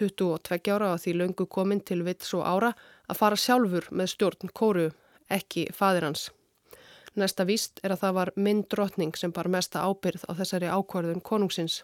22 0.01 0.73
ára 0.73 0.93
á 0.93 0.97
því 0.97 1.17
löngu 1.21 1.47
komin 1.49 1.85
til 1.85 2.01
vits 2.09 2.33
og 2.33 2.47
ára, 2.49 2.73
að 3.13 3.21
fara 3.21 3.37
sjálfur 3.37 3.91
með 3.93 4.13
stjórn 4.15 4.53
kóru 4.57 4.89
ekki 5.29 5.69
fadir 5.77 6.09
hans. 6.09 6.31
Næsta 7.13 7.45
víst 7.45 7.81
er 7.85 7.93
að 7.93 8.07
það 8.07 8.19
var 8.23 8.37
minn 8.37 8.65
drotning 8.73 9.17
sem 9.21 9.33
bar 9.37 9.53
mesta 9.53 9.85
ábyrð 9.85 10.25
á 10.29 10.33
þessari 10.41 10.73
ákvarðun 10.73 11.21
konungsins. 11.21 11.83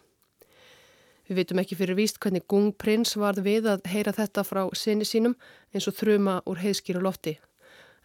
Við 1.29 1.43
vitum 1.43 1.59
ekki 1.61 1.75
fyrir 1.77 1.93
víst 1.93 2.15
hvernig 2.17 2.47
Gung 2.49 2.71
prins 2.73 3.11
varð 3.21 3.43
við 3.45 3.67
að 3.69 3.83
heyra 3.91 4.15
þetta 4.17 4.41
frá 4.41 4.63
sinni 4.73 5.05
sínum 5.05 5.35
eins 5.69 5.85
og 5.85 5.93
þruma 5.99 6.39
úr 6.49 6.57
heiðskýru 6.57 7.03
lofti. 7.05 7.35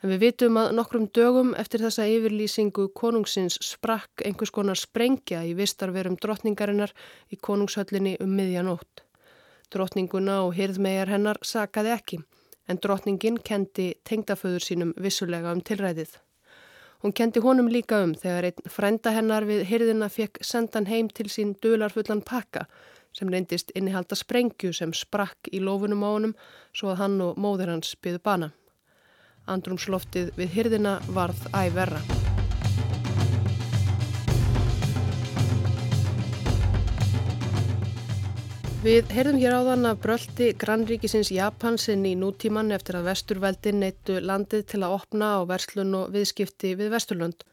En 0.05 0.11
við 0.13 0.19
vitum 0.27 0.59
að 0.61 0.75
nokkrum 0.77 1.07
dögum 1.17 1.55
eftir 1.57 1.81
þessa 1.81 2.05
yfirlýsingu 2.05 2.91
konungsins 2.93 3.57
sprakk 3.65 4.21
einhvers 4.29 4.53
konar 4.53 4.77
sprengja 4.77 5.41
í 5.41 5.55
vistarverum 5.57 6.19
drottningarinnar 6.21 6.93
í 7.33 7.39
konungshöllinni 7.41 8.19
um 8.21 8.35
miðjanótt. 8.37 9.07
Drottninguna 9.73 10.43
og 10.45 10.53
hirðmegar 10.59 11.15
hennar 11.15 11.41
sakaði 11.41 11.95
ekki, 11.95 12.19
en 12.69 12.81
drottningin 12.85 13.39
kendi 13.41 13.95
tengdaföður 14.05 14.67
sínum 14.67 14.93
vissulega 15.01 15.55
um 15.57 15.65
tilræðið. 15.65 16.13
Hún 17.01 17.17
kendi 17.17 17.41
honum 17.41 17.73
líka 17.73 18.03
um 18.05 18.13
þegar 18.13 18.51
einn 18.51 18.69
frænda 18.69 19.17
hennar 19.17 19.49
við 19.49 19.65
hirðina 19.71 20.11
fekk 20.13 20.45
sendan 20.45 20.91
heim 20.93 21.09
til 21.09 21.31
sín 21.33 21.57
dularfullan 21.65 22.21
pakka 22.21 22.67
sem 23.15 23.31
reyndist 23.31 23.71
innihalda 23.79 24.19
sprengju 24.19 24.73
sem 24.75 24.93
sprakk 24.93 25.51
í 25.53 25.63
lofunum 25.63 26.03
á 26.03 26.09
honum 26.11 26.35
svo 26.75 26.91
að 26.93 27.01
hann 27.05 27.17
og 27.23 27.39
móður 27.41 27.75
hans 27.77 27.95
byðu 28.03 28.21
bana. 28.25 28.51
Andrumsloftið 29.47 30.33
við 30.39 30.55
hirðina 30.57 30.99
varð 31.15 31.47
æverra. 31.53 32.01
Við 38.85 39.09
heyrðum 39.17 39.39
hér 39.41 39.55
áðan 39.57 39.89
að 39.89 40.01
bröldi 40.03 40.47
grannríkisins 40.61 41.31
Japansinn 41.33 42.03
í 42.05 42.11
nútíman 42.21 42.75
eftir 42.77 42.99
að 42.99 43.07
vesturveldin 43.09 43.81
neittu 43.81 44.19
landið 44.21 44.67
til 44.75 44.83
að 44.85 44.99
opna 44.99 45.31
á 45.39 45.49
verslun 45.49 45.95
og 46.03 46.11
viðskipti 46.13 46.75
við 46.77 46.93
vesturlund 46.93 47.47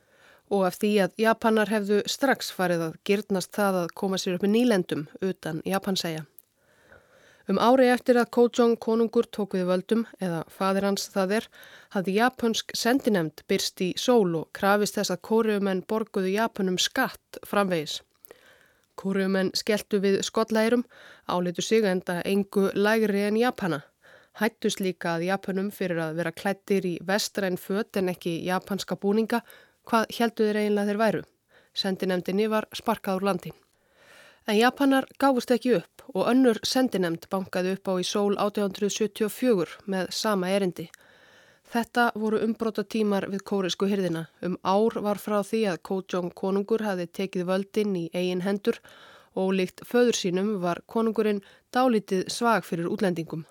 og 0.52 0.68
af 0.68 0.78
því 0.82 0.92
að 1.06 1.16
Japanar 1.24 1.72
hefðu 1.72 2.02
strax 2.12 2.52
farið 2.52 2.86
að 2.90 3.00
gyrnast 3.08 3.56
það 3.56 3.80
að 3.86 3.96
koma 4.04 4.20
sér 4.20 4.38
upp 4.38 4.46
með 4.46 4.56
nýlendum 4.58 5.08
utan 5.24 5.64
Japansæja. 5.66 6.26
Um 7.50 7.58
ári 7.60 7.88
eftir 7.90 8.20
að 8.22 8.30
Kojong 8.36 8.78
konungur 8.80 9.26
tók 9.28 9.56
við 9.58 9.66
völdum, 9.68 10.06
eða 10.22 10.44
fadir 10.48 10.86
hans 10.86 11.08
það 11.12 11.34
er, 11.40 11.48
hafði 11.96 12.14
japonsk 12.20 12.76
sendinemnd 12.78 13.42
byrst 13.50 13.82
í 13.82 13.90
sól 14.00 14.38
og 14.40 14.52
krafist 14.56 15.00
þess 15.00 15.12
að 15.16 15.24
kóriumenn 15.28 15.82
borguðu 15.90 16.32
Japanum 16.36 16.78
skatt 16.80 17.42
framvegis. 17.48 17.98
Kúrumenn 18.96 19.50
skelltu 19.58 20.00
við 20.04 20.20
skotlærum, 20.28 20.86
álitu 21.28 21.66
sig 21.66 21.88
enda 21.88 22.22
engu 22.22 22.70
lægri 22.76 23.26
en 23.26 23.40
Japana. 23.40 23.82
Hættus 24.40 24.80
líka 24.80 25.18
að 25.18 25.26
Japanum 25.28 25.72
fyrir 25.76 26.00
að 26.00 26.22
vera 26.22 26.32
klættir 26.32 26.86
í 26.88 26.94
vestræn 27.04 27.58
föt 27.60 27.98
en 27.98 28.14
ekki 28.14 28.38
japanska 28.46 28.96
búninga, 28.96 29.42
hvað 29.90 30.14
heldu 30.18 30.48
þeir 30.48 30.62
eiginlega 30.62 30.90
þeir 30.90 31.02
væru. 31.02 31.22
Sendinemdini 31.74 32.48
var 32.52 32.68
sparkað 32.76 33.22
úr 33.22 33.28
landi. 33.30 33.52
En 34.50 34.58
Japanar 34.58 35.06
gáfust 35.22 35.54
ekki 35.54 35.76
upp 35.78 36.04
og 36.14 36.28
önnur 36.32 36.60
sendinemd 36.66 37.28
bankaði 37.32 37.76
upp 37.78 37.92
á 37.92 37.94
í 38.02 38.06
sól 38.08 38.34
1874 38.36 39.78
með 39.94 40.10
sama 40.18 40.50
erindi. 40.50 40.90
Þetta 41.72 42.10
voru 42.20 42.42
umbróta 42.44 42.84
tímar 42.84 43.30
við 43.32 43.46
kórisku 43.48 43.88
hyrðina. 43.88 44.26
Um 44.44 44.58
ár 44.64 44.98
var 45.06 45.22
frá 45.22 45.38
því 45.40 45.62
að 45.72 45.82
Kójong 45.88 46.34
konungur 46.36 46.84
hafi 46.84 47.06
tekið 47.08 47.48
völdin 47.48 47.96
í 47.96 48.10
eigin 48.12 48.44
hendur 48.44 48.82
og 49.40 49.54
líkt 49.56 49.86
föður 49.88 50.18
sínum 50.20 50.50
var 50.60 50.82
konungurinn 50.86 51.40
dálítið 51.72 52.26
svag 52.28 52.68
fyrir 52.68 52.92
útlendingum. 52.92 53.46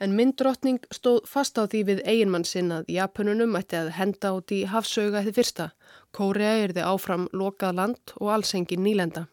En 0.00 0.16
myndrottning 0.16 0.80
stóð 0.90 1.26
fast 1.30 1.58
á 1.60 1.66
því 1.66 1.82
við 1.90 2.00
eiginmann 2.06 2.46
sinn 2.48 2.72
að 2.74 2.88
Japanunum 2.90 3.58
ætti 3.58 3.78
að 3.78 3.92
henda 3.98 4.32
út 4.38 4.54
í 4.54 4.64
hafsauga 4.66 5.22
þið 5.26 5.36
fyrsta. 5.38 5.68
Kórea 6.10 6.56
er 6.64 6.74
þið 6.74 6.88
áfram 6.88 7.28
lokað 7.32 7.78
land 7.78 8.14
og 8.18 8.32
alls 8.34 8.54
engin 8.58 8.82
nýlenda. 8.82 9.26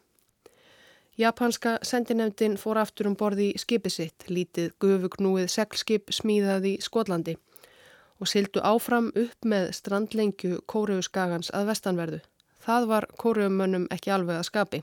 Japanska 1.20 1.78
sendinemdin 1.84 2.56
fór 2.56 2.78
aftur 2.80 3.10
um 3.10 3.16
borði 3.18 3.50
í 3.52 3.58
skipi 3.60 3.90
sitt, 3.92 4.24
lítið 4.28 4.70
gufugnúið 4.80 5.50
seglskip 5.52 6.14
smíðað 6.14 6.68
í 6.70 6.74
Skotlandi 6.80 7.36
og 8.20 8.28
sildu 8.28 8.62
áfram 8.64 9.10
upp 9.16 9.48
með 9.48 9.70
strandlengju 9.76 10.60
kóruuskagans 10.68 11.50
að 11.56 11.70
vestanverðu. 11.72 12.20
Það 12.60 12.88
var 12.92 13.06
kóruumönnum 13.20 13.86
ekki 13.92 14.12
alveg 14.12 14.40
að 14.40 14.48
skapi. 14.48 14.82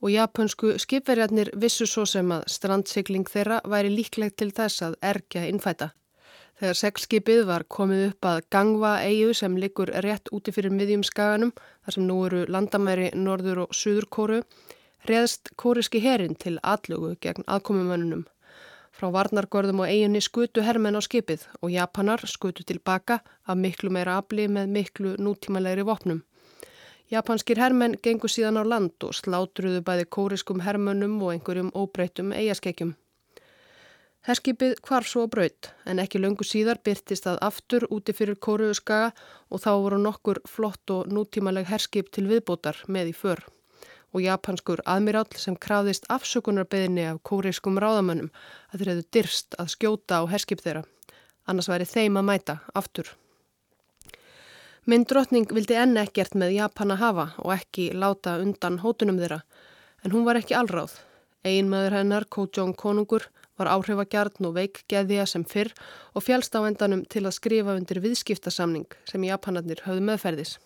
Og 0.00 0.12
japansku 0.14 0.78
skipverjarnir 0.80 1.50
vissu 1.60 1.86
svo 1.86 2.06
sem 2.08 2.30
að 2.32 2.46
strandsikling 2.48 3.28
þeirra 3.28 3.60
væri 3.68 3.90
líklegt 3.92 4.38
til 4.40 4.48
þess 4.56 4.82
að 4.86 4.96
erkja 5.12 5.44
innfæta. 5.48 5.90
Þegar 6.60 6.76
seglskipið 6.76 7.38
var 7.48 7.64
komið 7.72 8.02
upp 8.10 8.26
að 8.28 8.42
Gangva 8.52 8.90
eigu 9.00 9.32
sem 9.36 9.54
liggur 9.56 9.92
rétt 10.04 10.28
úti 10.36 10.52
fyrir 10.52 10.72
miðjum 10.76 11.04
skaganum, 11.08 11.54
þar 11.84 11.96
sem 11.96 12.04
nú 12.08 12.16
eru 12.26 12.42
landamæri 12.52 13.06
Norður 13.16 13.62
og 13.62 13.76
Suður 13.76 14.08
kóru, 14.16 14.42
reðst 15.08 15.54
kóriski 15.56 16.02
herin 16.04 16.36
til 16.36 16.58
allugu 16.60 17.14
gegn 17.24 17.48
aðkomumönnunum. 17.48 18.26
Frá 18.92 19.08
varnargörðum 19.14 19.80
og 19.84 19.88
eiginni 19.88 20.20
skutu 20.20 20.60
hermen 20.66 20.96
á 20.96 21.00
skipið 21.00 21.46
og 21.62 21.72
Japanar 21.72 22.26
skutu 22.28 22.66
tilbaka 22.68 23.22
af 23.48 23.56
miklu 23.56 23.88
meira 23.88 24.18
afli 24.20 24.44
með 24.48 24.72
miklu 24.76 25.14
nútímalegri 25.16 25.86
vopnum. 25.88 26.20
Japanskir 27.10 27.58
hermen 27.58 27.96
gengur 27.98 28.30
síðan 28.30 28.60
á 28.60 28.64
land 28.64 29.02
og 29.02 29.16
slátruðu 29.18 29.80
bæði 29.82 30.04
kóriskum 30.14 30.60
hermönum 30.62 31.16
og 31.18 31.32
einhverjum 31.34 31.72
óbreytum 31.74 32.30
eigaskekkjum. 32.30 32.92
Herskipið 34.28 34.76
kvarf 34.84 35.08
svo 35.10 35.24
braut 35.32 35.72
en 35.90 35.98
ekki 35.98 36.20
löngu 36.20 36.46
síðar 36.46 36.78
byrtist 36.86 37.26
að 37.26 37.40
aftur 37.46 37.86
úti 37.90 38.14
fyrir 38.14 38.38
kóruuskaga 38.46 39.14
og 39.50 39.62
þá 39.64 39.70
voru 39.72 39.98
nokkur 39.98 40.38
flott 40.46 40.92
og 40.94 41.10
nútímaleg 41.10 41.66
herskip 41.72 42.12
til 42.14 42.28
viðbótar 42.30 42.78
með 42.86 43.10
í 43.10 43.16
för 43.22 43.42
og 44.12 44.22
japanskur 44.22 44.82
aðmirall 44.86 45.38
sem 45.38 45.56
krafðist 45.58 46.06
afsökunarbeðinni 46.10 47.06
af 47.10 47.22
kóreiskum 47.26 47.78
ráðamönnum 47.82 48.30
að 48.70 48.76
þeir 48.76 48.92
hefðu 48.92 49.06
dyrst 49.16 49.58
að 49.58 49.72
skjóta 49.74 50.22
á 50.22 50.30
herskip 50.30 50.62
þeirra. 50.62 50.84
Annars 51.50 51.70
væri 51.70 51.90
þeim 51.90 52.18
að 52.20 52.30
mæta 52.30 52.58
aftur. 52.74 53.14
Minn 54.90 55.04
drotning 55.06 55.44
vildi 55.54 55.76
enn 55.78 55.98
ekkert 56.00 56.32
með 56.40 56.56
Japana 56.56 56.96
hafa 56.98 57.26
og 57.44 57.52
ekki 57.54 57.84
láta 57.94 58.32
undan 58.42 58.80
hótunum 58.82 59.20
þeirra, 59.20 59.36
en 60.02 60.10
hún 60.10 60.24
var 60.26 60.40
ekki 60.40 60.56
allráð. 60.58 60.96
Ein 61.46 61.68
maður 61.70 61.94
hennar, 62.00 62.26
Kojong 62.26 62.72
konungur, 62.80 63.28
var 63.60 63.70
áhrifagjarn 63.70 64.48
og 64.48 64.56
veikgeðja 64.56 65.28
sem 65.30 65.44
fyrr 65.46 65.70
og 66.10 66.24
fjálst 66.26 66.58
á 66.58 66.66
endanum 66.66 67.04
til 67.06 67.22
að 67.22 67.36
skrifa 67.36 67.76
undir 67.78 68.00
viðskiptasamning 68.02 68.88
sem 69.06 69.28
Japanarnir 69.28 69.84
höfðu 69.84 70.02
meðferðis. 70.08 70.56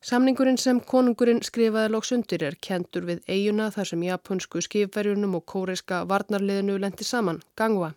Samningurinn 0.00 0.56
sem 0.62 0.80
konungurinn 0.80 1.44
skrifaði 1.44 1.92
lóks 1.92 2.14
undir 2.16 2.46
er 2.46 2.56
kentur 2.56 3.04
við 3.04 3.20
eiguna 3.28 3.68
þar 3.74 3.92
sem 3.92 4.08
japansku 4.08 4.64
skifverjunum 4.64 5.36
og 5.42 5.44
kóreiska 5.44 6.06
varnarliðinu 6.08 6.80
lendi 6.80 7.04
saman, 7.04 7.42
Gangwa. 7.58 7.92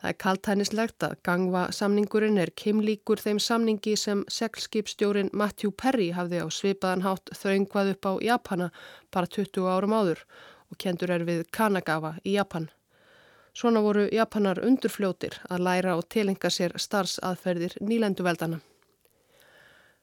Það 0.00 0.08
er 0.08 0.16
kaltænislegt 0.24 1.04
að 1.04 1.16
Gangwa 1.28 1.66
samningurinn 1.76 2.40
er 2.40 2.50
keimlíkur 2.56 3.20
þeim 3.20 3.36
samningi 3.36 3.98
sem 4.00 4.22
seglskipstjórin 4.32 5.28
Matthew 5.36 5.74
Perry 5.76 6.06
hafði 6.16 6.40
á 6.40 6.48
svipaðan 6.48 7.04
hátt 7.04 7.28
þraungvað 7.36 7.90
upp 7.92 8.08
á 8.08 8.12
Japana 8.24 8.70
bara 9.12 9.28
20 9.28 9.68
árum 9.68 9.92
áður 9.92 10.22
og 10.72 10.80
kentur 10.80 11.12
er 11.12 11.26
við 11.28 11.42
Kanagawa 11.52 12.14
í 12.24 12.38
Japan. 12.38 12.70
Svona 13.52 13.82
voru 13.84 14.06
Japanar 14.08 14.62
undurfljótir 14.64 15.36
að 15.50 15.66
læra 15.66 15.98
og 15.98 16.08
tilenga 16.08 16.48
sér 16.48 16.78
starfsaðferðir 16.80 17.76
nýlenduveldana. 17.84 18.62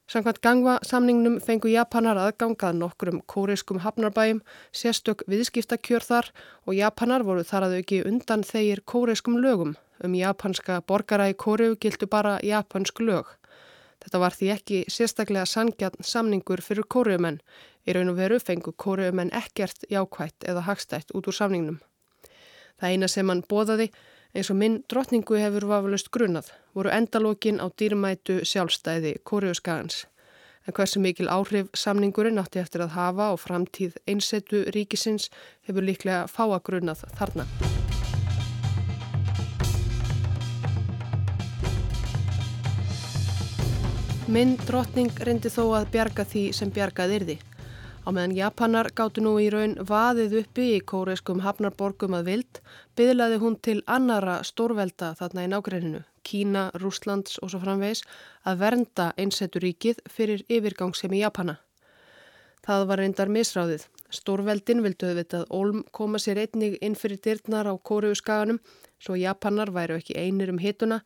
Samkvæmt 0.07 0.43
gangva 0.45 0.77
samningnum 0.87 1.41
fengu 1.43 1.71
Japanar 1.73 2.19
aðgangað 2.21 2.77
nokkrum 2.77 3.17
kóriskum 3.25 3.81
hafnarbæjum, 3.83 4.43
sérstök 4.71 5.25
viðskiptakjör 5.27 6.05
þar 6.05 6.31
og 6.67 6.77
Japanar 6.77 7.25
voru 7.27 7.43
þar 7.43 7.67
að 7.67 7.81
auki 7.81 8.03
undan 8.05 8.45
þeir 8.45 8.85
kóriskum 8.85 9.41
lögum. 9.41 9.75
Um 10.03 10.15
japanska 10.15 10.81
borgara 10.87 11.29
í 11.31 11.33
kóriu 11.33 11.75
gildu 11.81 12.07
bara 12.07 12.37
japansk 12.43 12.99
lög. 13.01 13.29
Þetta 14.03 14.19
var 14.21 14.35
því 14.37 14.51
ekki 14.53 14.83
sérstaklega 14.93 15.45
sangjarn 15.49 16.05
samningur 16.05 16.61
fyrir 16.61 16.85
kóriumenn. 16.85 17.39
Í 17.87 17.95
raun 17.95 18.11
og 18.11 18.19
veru 18.19 18.37
fengu 18.39 18.73
kóriumenn 18.77 19.33
ekkert 19.33 19.87
jákvætt 19.89 20.45
eða 20.45 20.67
hagstætt 20.67 21.15
út 21.15 21.27
úr 21.27 21.35
samningnum. 21.35 21.79
Það 22.77 22.93
eina 22.93 23.09
sem 23.09 23.29
hann 23.29 23.41
bóðaði 23.49 23.89
eins 24.35 24.51
og 24.53 24.59
minn 24.59 24.83
drotningu 24.91 25.39
hefur 25.39 25.65
vafalust 25.71 26.11
grunnað, 26.13 26.51
voru 26.75 26.93
endalókin 26.93 27.57
á 27.63 27.65
dýrmætu 27.73 28.43
sjálfstæði 28.45 29.17
Kóriuskagans. 29.25 30.05
En 30.67 30.75
hversu 30.75 30.99
mikil 30.99 31.31
áhrif 31.31 31.71
samningurinn 31.73 32.41
átti 32.43 32.61
eftir 32.61 32.83
að 32.85 32.95
hafa 32.99 33.31
og 33.33 33.41
framtíð 33.41 33.97
einsetu 34.05 34.65
ríkisins 34.75 35.31
hefur 35.65 35.87
líklega 35.87 36.25
fáa 36.27 36.59
grunnað 36.59 37.07
þarna. 37.15 37.47
Minn 44.27 44.57
drotning 44.67 45.07
reyndi 45.23 45.47
þó 45.47 45.69
að 45.77 45.85
bjarga 45.93 46.25
því 46.27 46.41
sem 46.51 46.71
bjargað 46.75 47.11
yrði. 47.15 47.35
Á 48.03 48.11
meðan 48.11 48.33
Japanar 48.35 48.89
gáttu 48.91 49.21
nú 49.23 49.37
í 49.39 49.45
raun 49.47 49.77
vaðið 49.87 50.33
uppi 50.41 50.65
í 50.73 50.81
kóreiskum 50.83 51.39
hafnarborgum 51.45 52.17
að 52.17 52.27
vild, 52.27 52.59
byðlaði 52.99 53.37
hún 53.39 53.55
til 53.63 53.77
annara 53.87 54.41
stórvelda 54.43 55.13
þarna 55.15 55.45
í 55.45 55.51
nágreininu, 55.53 56.01
Kína, 56.27 56.65
Rúslands 56.75 57.39
og 57.39 57.53
svo 57.53 57.61
framvegs, 57.63 58.03
að 58.43 58.59
vernda 58.65 59.05
einsetturíkið 59.15 60.03
fyrir 60.11 60.43
yfirgangsemi 60.51 61.23
Japana. 61.23 61.55
Það 62.67 62.85
var 62.91 63.03
reyndar 63.05 63.31
misráðið. 63.31 63.87
Stórveldin 64.11 64.83
vildu 64.83 65.07
auðvitað 65.07 65.47
Olm 65.55 65.85
koma 65.95 66.19
sér 66.19 66.43
einnig 66.43 66.75
inn 66.83 66.99
fyrir 66.99 67.23
dyrnar 67.23 67.71
á 67.71 67.79
kóriuskaganum, 67.79 68.59
svo 68.99 69.15
Japanar 69.15 69.71
væru 69.71 70.01
ekki 70.01 70.19
einir 70.19 70.51
um 70.51 70.59
hituna, 70.59 70.99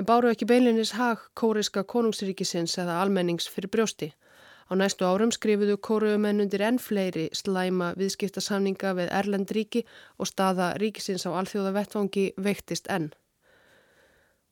en 0.00 0.06
báru 0.08 0.30
ekki 0.32 0.46
beinlinis 0.48 0.94
hag 0.96 1.26
kóriska 1.36 1.82
konungsríkisins 1.84 2.78
eða 2.80 3.02
almennings 3.02 3.48
fyrir 3.52 3.68
brjósti. 3.68 4.06
Á 4.70 4.72
næstu 4.72 5.04
árum 5.04 5.32
skrifuðu 5.34 5.76
kóruumenn 5.76 6.40
undir 6.40 6.62
enn 6.64 6.78
fleiri 6.80 7.26
slæma 7.36 7.90
viðskiptasamninga 8.00 8.94
við 8.96 9.10
Erlend 9.18 9.50
ríki 9.52 9.82
og 10.16 10.30
staða 10.30 10.70
ríkisins 10.80 11.26
á 11.28 11.36
alþjóða 11.36 11.74
vettvangi 11.76 12.24
veiktist 12.46 12.88
enn. 12.88 13.10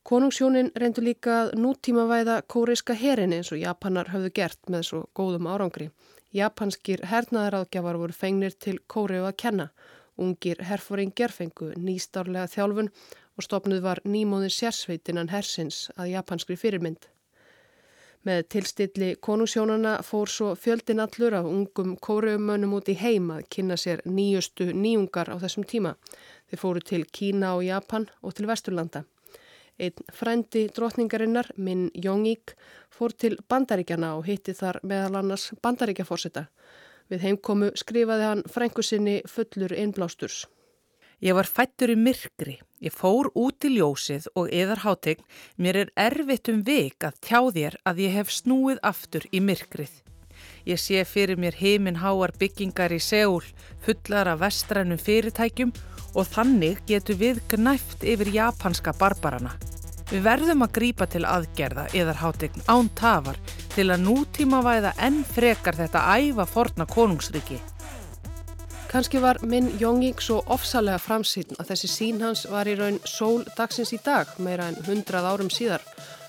Konungsjónin 0.05 0.69
reyndu 0.75 1.01
líka 1.01 1.37
að 1.39 1.55
nútímavæða 1.63 2.41
kóriska 2.53 2.93
herin 2.93 3.33
eins 3.33 3.49
og 3.49 3.61
Japanar 3.63 4.11
höfðu 4.13 4.29
gert 4.35 4.69
með 4.69 4.85
svo 4.91 5.01
góðum 5.17 5.49
árangri. 5.49 5.89
Japanskir 6.29 7.01
hernaðaráðgjafar 7.09 7.97
voru 7.97 8.13
fengnir 8.13 8.53
til 8.53 8.77
kóriu 8.85 9.25
að 9.25 9.39
kenna. 9.45 9.71
Ungir 10.19 10.61
herfóringjar 10.67 11.31
fengu 11.31 11.71
nýstárlega 11.79 12.51
þjálfun 12.51 12.91
og 13.39 13.45
stopnuð 13.45 13.79
var 13.85 14.01
nýmóðin 14.03 14.51
sérsveitinnan 14.51 15.31
hersins 15.31 15.85
að 15.95 16.11
japanskri 16.17 16.57
fyrirmynd. 16.59 17.07
Með 18.27 18.41
tilstilli 18.51 19.13
konungsjónana 19.23 19.93
fór 20.03 20.27
svo 20.27 20.49
fjöldin 20.59 20.99
allur 20.99 21.37
af 21.37 21.47
ungum 21.47 21.93
kóreumönnum 22.03 22.73
út 22.75 22.91
í 22.91 22.97
heim 22.99 23.29
að 23.31 23.45
kynna 23.55 23.77
sér 23.79 24.03
nýjustu 24.03 24.73
nýjungar 24.75 25.31
á 25.31 25.39
þessum 25.39 25.63
tíma. 25.63 25.95
Þeir 26.51 26.63
fóru 26.65 26.83
til 26.83 27.05
Kína 27.07 27.53
og 27.55 27.63
Japan 27.63 28.09
og 28.19 28.35
til 28.35 28.49
Vesturlanda. 28.51 29.05
Einn 29.79 30.11
frændi 30.11 30.67
drotningarinnar, 30.75 31.53
Min 31.55 31.87
Jong-ik, 31.95 32.57
fór 32.91 33.15
til 33.15 33.39
Bandaríkjana 33.47 34.17
og 34.19 34.27
hitti 34.27 34.51
þar 34.51 34.83
meðal 34.83 35.21
annars 35.21 35.53
Bandaríkjaforsetta. 35.63 36.49
Við 37.07 37.23
heimkomu 37.23 37.71
skrifaði 37.79 38.27
hann 38.33 38.47
frængu 38.51 38.83
sinni 38.83 39.21
fullur 39.23 39.71
innblásturs. 39.71 40.43
Ég 41.19 41.35
var 41.35 41.47
fættur 41.51 41.91
í 41.91 41.97
myrkri, 41.99 42.53
ég 42.79 42.93
fór 42.95 43.27
út 43.35 43.65
í 43.67 43.73
ljósið 43.73 44.29
og 44.39 44.53
yðar 44.55 44.85
hátegn, 44.85 45.25
mér 45.59 45.81
er 45.81 45.89
erfitt 45.99 46.47
um 46.47 46.61
vik 46.63 47.03
að 47.03 47.17
tjá 47.27 47.39
þér 47.57 47.75
að 47.91 47.97
ég 48.05 48.13
hef 48.15 48.29
snúið 48.31 48.77
aftur 48.87 49.25
í 49.35 49.41
myrkrið. 49.43 49.91
Ég 50.63 50.79
sé 50.79 51.03
fyrir 51.03 51.35
mér 51.35 51.57
heiminn 51.59 51.99
háar 51.99 52.31
byggingar 52.39 52.95
í 52.95 53.01
Seúl, 53.03 53.43
fullar 53.83 54.31
af 54.31 54.39
vestrænum 54.45 55.01
fyrirtækjum 55.01 55.73
og 56.15 56.29
þannig 56.31 56.79
getur 56.87 57.19
við 57.19 57.41
gnæft 57.51 58.05
yfir 58.07 58.31
japanska 58.37 58.93
barbarana. 58.95 59.57
Við 60.09 60.23
verðum 60.23 60.63
að 60.63 60.71
grípa 60.79 61.09
til 61.11 61.25
aðgerða 61.27 61.89
yðar 61.99 62.21
hátegn 62.23 62.63
án 62.71 62.87
tafar 62.95 63.37
til 63.75 63.89
að 63.91 64.07
nútíma 64.07 64.63
væða 64.63 64.95
enn 65.03 65.19
frekar 65.27 65.75
þetta 65.75 66.05
æfa 66.15 66.47
forna 66.47 66.87
konungsriki. 66.87 67.59
Kanski 68.89 69.19
var 69.21 69.37
minn 69.45 69.67
Jóngík 69.79 70.21
svo 70.21 70.39
ofsalega 70.49 70.97
framsýn 70.97 71.51
að 71.61 71.67
þessi 71.71 71.87
sín 71.93 72.23
hans 72.25 72.47
var 72.49 72.65
í 72.65 72.73
raun 72.73 72.95
sól 73.05 73.43
dagsins 73.53 73.91
í 73.93 73.99
dag, 74.01 74.31
meira 74.41 74.65
en 74.71 74.79
hundrað 74.87 75.27
árum 75.29 75.51
síðar. 75.53 75.83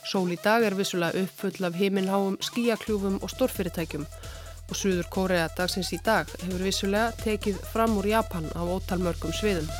Sól 0.04 0.28
í 0.28 0.36
dag 0.44 0.66
er 0.68 0.76
vissulega 0.76 1.22
uppfull 1.22 1.64
af 1.64 1.78
heiminháum, 1.80 2.36
skíakljúfum 2.44 3.16
og 3.24 3.32
stórfyrirtækjum 3.32 4.04
og 4.04 4.76
Suður 4.76 5.08
Kórea 5.08 5.46
dagsins 5.56 5.88
í 5.96 5.98
dag 6.04 6.28
hefur 6.42 6.66
vissulega 6.66 7.14
tekið 7.24 7.62
fram 7.72 7.96
úr 7.96 8.10
Japan 8.10 8.44
á 8.52 8.60
ótalmörgum 8.60 9.32
sviðum. 9.32 9.70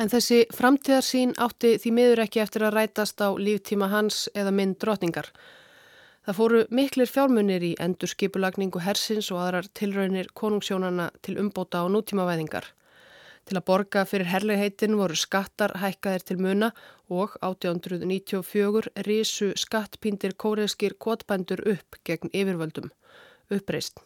En 0.00 0.08
þessi 0.08 0.46
framtíðarsín 0.56 1.36
átti 1.36 1.76
því 1.82 1.92
miður 2.00 2.24
ekki 2.24 2.40
eftir 2.42 2.64
að 2.64 2.78
rætast 2.78 3.20
á 3.20 3.28
líftíma 3.36 3.92
hans 3.92 4.24
eða 4.32 4.56
mynd 4.56 4.80
drotningar. 4.80 5.28
Það 6.24 6.36
fóru 6.38 6.60
miklir 6.72 7.10
fjármunir 7.10 7.64
í 7.66 7.74
endurskipulagningu 7.84 8.80
hersins 8.80 9.26
og 9.34 9.42
aðrar 9.44 9.66
tilraunir 9.76 10.30
konungsjónana 10.32 11.10
til 11.20 11.34
umbóta 11.42 11.82
og 11.84 11.92
nútímavæðingar. 11.92 12.70
Til 13.44 13.58
að 13.58 13.66
borga 13.68 14.06
fyrir 14.08 14.30
herleigheitin 14.32 14.96
voru 14.96 15.18
skattar 15.20 15.74
hækkaðir 15.82 16.24
til 16.24 16.38
muna 16.40 16.70
og 17.12 17.34
1894 17.44 18.88
risu 19.04 19.50
skattpíndir 19.52 20.32
kóreðskir 20.40 20.96
kvotbændur 20.96 21.60
upp 21.74 22.00
gegn 22.08 22.32
yfirvöldum. 22.32 22.88
Uppreist. 23.52 24.00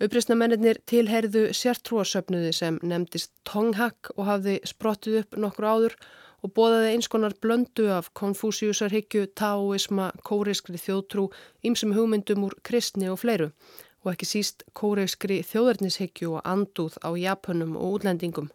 Uppreistnamennir 0.00 0.80
tilherðu 0.88 1.50
sértrúasöfnuði 1.52 2.54
sem 2.56 2.80
nefndist 2.80 3.34
Tonghak 3.44 4.14
og 4.16 4.24
hafði 4.30 4.60
sprottið 4.64 5.20
upp 5.26 5.36
nokkur 5.36 5.68
áður 5.68 5.94
og 5.98 6.08
bóðaði 6.46 6.92
eins 6.94 7.08
konar 7.10 7.34
blöndu 7.42 7.88
af 7.90 8.12
konfúsiusarhyggju, 8.14 9.26
taoisma, 9.34 10.12
kóreiskri 10.22 10.78
þjóðtrú, 10.78 11.26
ýmsum 11.66 11.96
hugmyndum 11.96 12.46
úr 12.46 12.54
kristni 12.62 13.10
og 13.10 13.18
fleiru 13.24 13.50
og 14.04 14.12
ekki 14.12 14.28
síst 14.30 14.62
kóreiskri 14.78 15.40
þjóðarnishyggju 15.42 16.36
og 16.38 16.46
andúð 16.46 17.00
á 17.02 17.10
japunum 17.18 17.74
og 17.76 17.98
útlendingum. 17.98 18.52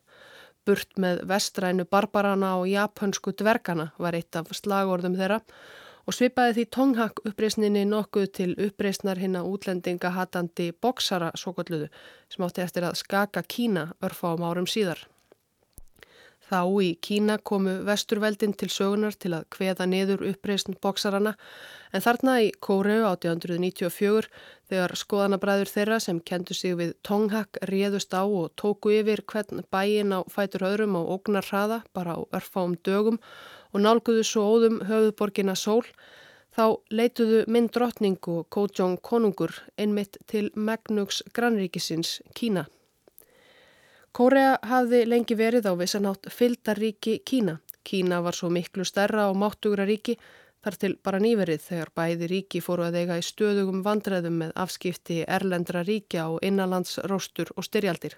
Burt 0.63 0.95
með 0.95 1.25
vestrænu 1.27 1.83
barbarana 1.91 2.55
og 2.61 2.69
japansku 2.71 3.33
dvergana 3.35 3.91
var 3.99 4.15
eitt 4.15 4.35
af 4.39 4.53
slagorðum 4.55 5.17
þeirra 5.19 5.41
og 6.07 6.15
svipaði 6.15 6.55
því 6.55 6.65
tonghak 6.75 7.21
uppreysninni 7.27 7.83
nokkuð 7.87 8.29
til 8.39 8.51
uppreysnar 8.55 9.19
hinn 9.19 9.35
að 9.39 9.49
útlendinga 9.51 10.13
hatandi 10.15 10.71
boksara 10.71 11.31
svo 11.39 11.51
golluðu 11.57 11.89
sem 12.31 12.47
átti 12.47 12.63
eftir 12.63 12.87
að 12.87 12.99
skaka 13.03 13.43
Kína 13.43 13.89
örfa 14.03 14.31
á 14.31 14.39
árum 14.39 14.67
síðar. 14.67 15.03
Þá 16.53 16.85
í 16.85 16.89
Kína 17.01 17.39
komu 17.41 17.79
vesturveldin 17.87 18.51
til 18.53 18.67
sögunar 18.69 19.15
til 19.17 19.31
að 19.33 19.47
kveða 19.55 19.87
niður 19.89 20.21
uppreysn 20.27 20.75
bóksarana 20.83 21.31
en 21.89 22.03
þarna 22.05 22.35
í 22.45 22.51
Kóreu 22.61 22.99
1894 23.09 24.27
þegar 24.69 24.93
skoðanabræður 25.01 25.71
þeirra 25.71 25.97
sem 26.05 26.19
kendu 26.21 26.53
sig 26.53 26.75
við 26.77 26.91
Tonghak 27.09 27.57
réðust 27.71 28.13
á 28.13 28.21
og 28.21 28.53
tóku 28.61 28.93
yfir 28.99 29.23
hvern 29.33 29.63
bæin 29.73 30.13
á 30.13 30.21
fætur 30.29 30.67
öðrum 30.69 30.93
á 30.93 31.01
ógnar 31.01 31.49
hraða 31.49 31.79
bara 31.89 32.19
á 32.21 32.29
örfáum 32.37 32.77
dögum 32.85 33.17
og 33.73 33.81
nálguðu 33.81 34.21
svo 34.21 34.45
óðum 34.53 34.77
höfuðborgina 34.85 35.57
sól 35.57 35.81
þá 36.53 36.77
leituðu 36.93 37.47
mynd 37.49 37.73
drottning 37.73 38.29
og 38.29 38.45
Kójong 38.53 39.01
konungur 39.01 39.57
einmitt 39.73 40.21
til 40.29 40.51
Megnugs 40.53 41.25
grannríkisins 41.33 42.19
Kína. 42.37 42.67
Kórea 44.13 44.59
hafði 44.61 45.07
lengi 45.09 45.33
verið 45.33 45.65
á 45.65 45.73
vissanátt 45.73 46.27
fylgdaríki 46.29 47.15
Kína. 47.25 47.55
Kína 47.81 48.19
var 48.21 48.37
svo 48.37 48.51
miklu 48.53 48.85
stærra 48.85 49.23
og 49.31 49.39
máttugra 49.41 49.87
ríki 49.89 50.13
þar 50.61 50.77
til 50.83 50.91
bara 51.01 51.21
nýverið 51.23 51.63
þegar 51.65 51.89
bæði 51.97 52.29
ríki 52.29 52.61
fóru 52.61 52.85
að 52.85 52.99
eiga 53.01 53.17
í 53.17 53.23
stöðugum 53.25 53.81
vandræðum 53.81 54.37
með 54.43 54.51
afskipti 54.65 55.17
erlendra 55.25 55.81
ríkja 55.87 56.27
og 56.29 56.45
innanlandsróstur 56.45 57.55
og 57.57 57.65
styrjaldir. 57.65 58.13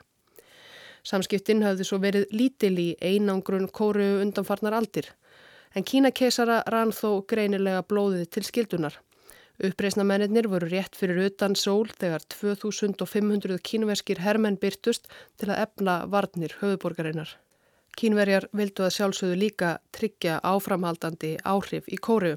Samskiptin 1.08 1.64
hafði 1.64 1.88
svo 1.88 2.02
verið 2.04 2.28
lítil 2.36 2.76
í 2.76 2.90
einangrun 3.00 3.72
Kóreu 3.72 4.20
undanfarnar 4.20 4.76
aldir 4.76 5.14
en 5.76 5.88
Kína 5.88 6.12
keisara 6.12 6.60
rann 6.68 6.92
þó 6.92 7.24
greinilega 7.24 7.88
blóðið 7.88 8.28
til 8.36 8.44
skildunar. 8.44 9.00
Uppreisnamennir 9.64 10.50
voru 10.52 10.68
rétt 10.68 10.98
fyrir 11.00 11.30
utan 11.30 11.56
sól 11.56 11.88
þegar 11.88 12.26
2500 12.34 13.62
kínverskir 13.64 14.20
hermenn 14.20 14.58
byrtust 14.60 15.08
til 15.40 15.48
að 15.48 15.62
efna 15.64 15.94
varnir 16.12 16.58
höfuborgarinnar. 16.60 17.30
Kínverjar 17.96 18.50
vildu 18.52 18.84
að 18.84 18.98
sjálfsögðu 18.98 19.38
líka 19.40 19.70
tryggja 19.96 20.42
áframhaldandi 20.44 21.38
áhrif 21.48 21.88
í 21.88 21.96
kóriu. 21.96 22.36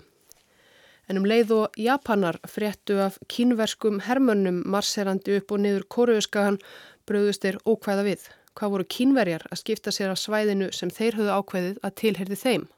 En 1.09 1.19
um 1.19 1.27
leið 1.27 1.55
og 1.57 1.79
Japanar 1.81 2.39
fréttu 2.47 3.01
af 3.03 3.19
kínverskum 3.27 3.99
hermönnum 4.07 4.61
marserandi 4.71 5.41
upp 5.41 5.51
og 5.57 5.63
niður 5.65 5.89
kóriuskagan 5.91 6.61
bröðust 7.09 7.43
þeir 7.43 7.59
ókvæða 7.67 8.05
við. 8.07 8.29
Hvað 8.55 8.75
voru 8.75 8.87
kínverjar 8.95 9.47
að 9.51 9.63
skipta 9.63 9.91
sér 9.95 10.13
af 10.13 10.21
svæðinu 10.23 10.71
sem 10.77 10.91
þeir 10.91 11.19
höfðu 11.19 11.35
ákveðið 11.41 11.81
að 11.83 11.97
tilherði 12.03 12.39
þeim? 12.45 12.69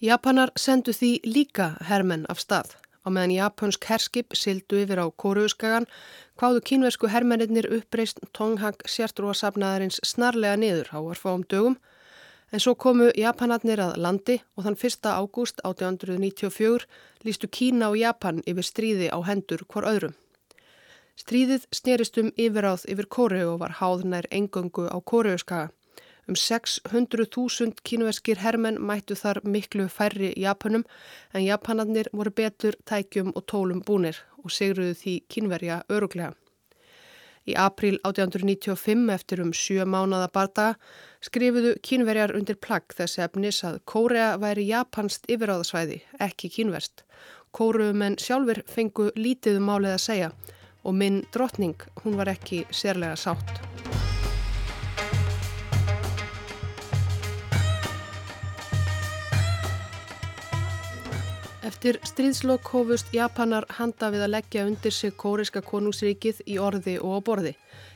Japanar 0.00 0.54
sendu 0.56 0.94
því 0.96 1.12
líka 1.28 1.74
hermenn 1.90 2.24
af 2.32 2.40
stað. 2.40 2.78
Á 3.02 3.08
meðan 3.10 3.34
japonsk 3.34 3.86
herskip 3.90 4.36
sildu 4.38 4.78
yfir 4.84 5.00
á 5.02 5.06
Kóruuskagan 5.10 5.88
hvaðu 6.38 6.62
kínversku 6.68 7.10
hermennir 7.10 7.66
uppreist 7.78 8.22
Tonghag 8.36 8.84
sértrúasafnaðarins 8.86 9.98
snarlega 10.06 10.60
niður 10.62 10.92
á 10.94 10.98
orðfáum 11.02 11.42
dögum 11.50 11.76
en 12.52 12.60
svo 12.62 12.76
komu 12.76 13.10
Japanatnir 13.18 13.80
að 13.82 13.98
landi 14.04 14.38
og 14.54 14.66
þann 14.68 14.78
1. 14.78 15.10
ágúst 15.10 15.62
1894 15.64 16.86
lístu 17.26 17.50
Kína 17.50 17.90
og 17.90 17.98
Japan 17.98 18.42
yfir 18.46 18.68
stríði 18.68 19.10
á 19.10 19.18
hendur 19.26 19.64
hvar 19.66 19.88
öðrum. 19.88 20.14
Stríðið 21.18 21.66
snerist 21.74 22.18
um 22.22 22.30
yfiráð 22.36 22.86
yfir 22.92 23.08
Kóru 23.10 23.42
og 23.50 23.62
var 23.64 23.80
háðnær 23.80 24.30
engöngu 24.30 24.86
á 24.88 24.96
Kóruuskaga. 25.00 25.72
Um 26.28 26.36
600.000 26.38 27.82
kínverskir 27.82 28.38
hermenn 28.38 28.78
mættu 28.78 29.16
þar 29.18 29.40
miklu 29.42 29.88
færri 29.90 30.30
Japanum 30.38 30.84
en 31.34 31.42
Japanarnir 31.44 32.10
voru 32.12 32.30
betur 32.30 32.78
tækjum 32.86 33.32
og 33.34 33.46
tólum 33.50 33.82
búnir 33.82 34.20
og 34.44 34.54
segruðu 34.54 34.94
því 35.00 35.16
kínverja 35.28 35.82
öruglega. 35.90 36.36
Í 37.42 37.56
april 37.58 37.98
1895 38.06 39.10
eftir 39.10 39.42
um 39.42 39.50
sjö 39.50 39.82
mánada 39.82 40.28
bardaga 40.30 40.76
skrifuðu 41.26 41.74
kínverjar 41.82 42.36
undir 42.38 42.58
plagg 42.62 42.94
þessi 42.94 43.24
efnis 43.26 43.58
að 43.66 43.80
Kórea 43.82 44.36
væri 44.38 44.68
japanst 44.68 45.26
yfiráðasvæði, 45.26 45.98
ekki 46.22 46.52
kínverst. 46.54 47.02
Kóruumenn 47.50 48.20
sjálfur 48.22 48.62
fengu 48.70 49.10
lítið 49.18 49.58
um 49.58 49.66
málið 49.72 49.96
að 49.96 50.04
segja 50.06 50.30
og 50.86 50.94
minn 50.98 51.24
drotning, 51.34 51.78
hún 52.04 52.18
var 52.18 52.30
ekki 52.30 52.62
sérlega 52.70 53.18
sátt. 53.18 53.91
Eftir 61.62 62.00
stríðslokk 62.02 62.72
hófust 62.74 63.12
Japanar 63.14 63.68
handa 63.76 64.08
við 64.10 64.24
að 64.24 64.32
leggja 64.32 64.64
undir 64.66 64.94
sig 64.96 65.12
kóriska 65.14 65.60
konungsríkið 65.62 66.40
í 66.50 66.56
orði 66.58 66.96
og 66.98 67.12
á 67.14 67.18
borði. 67.28 67.52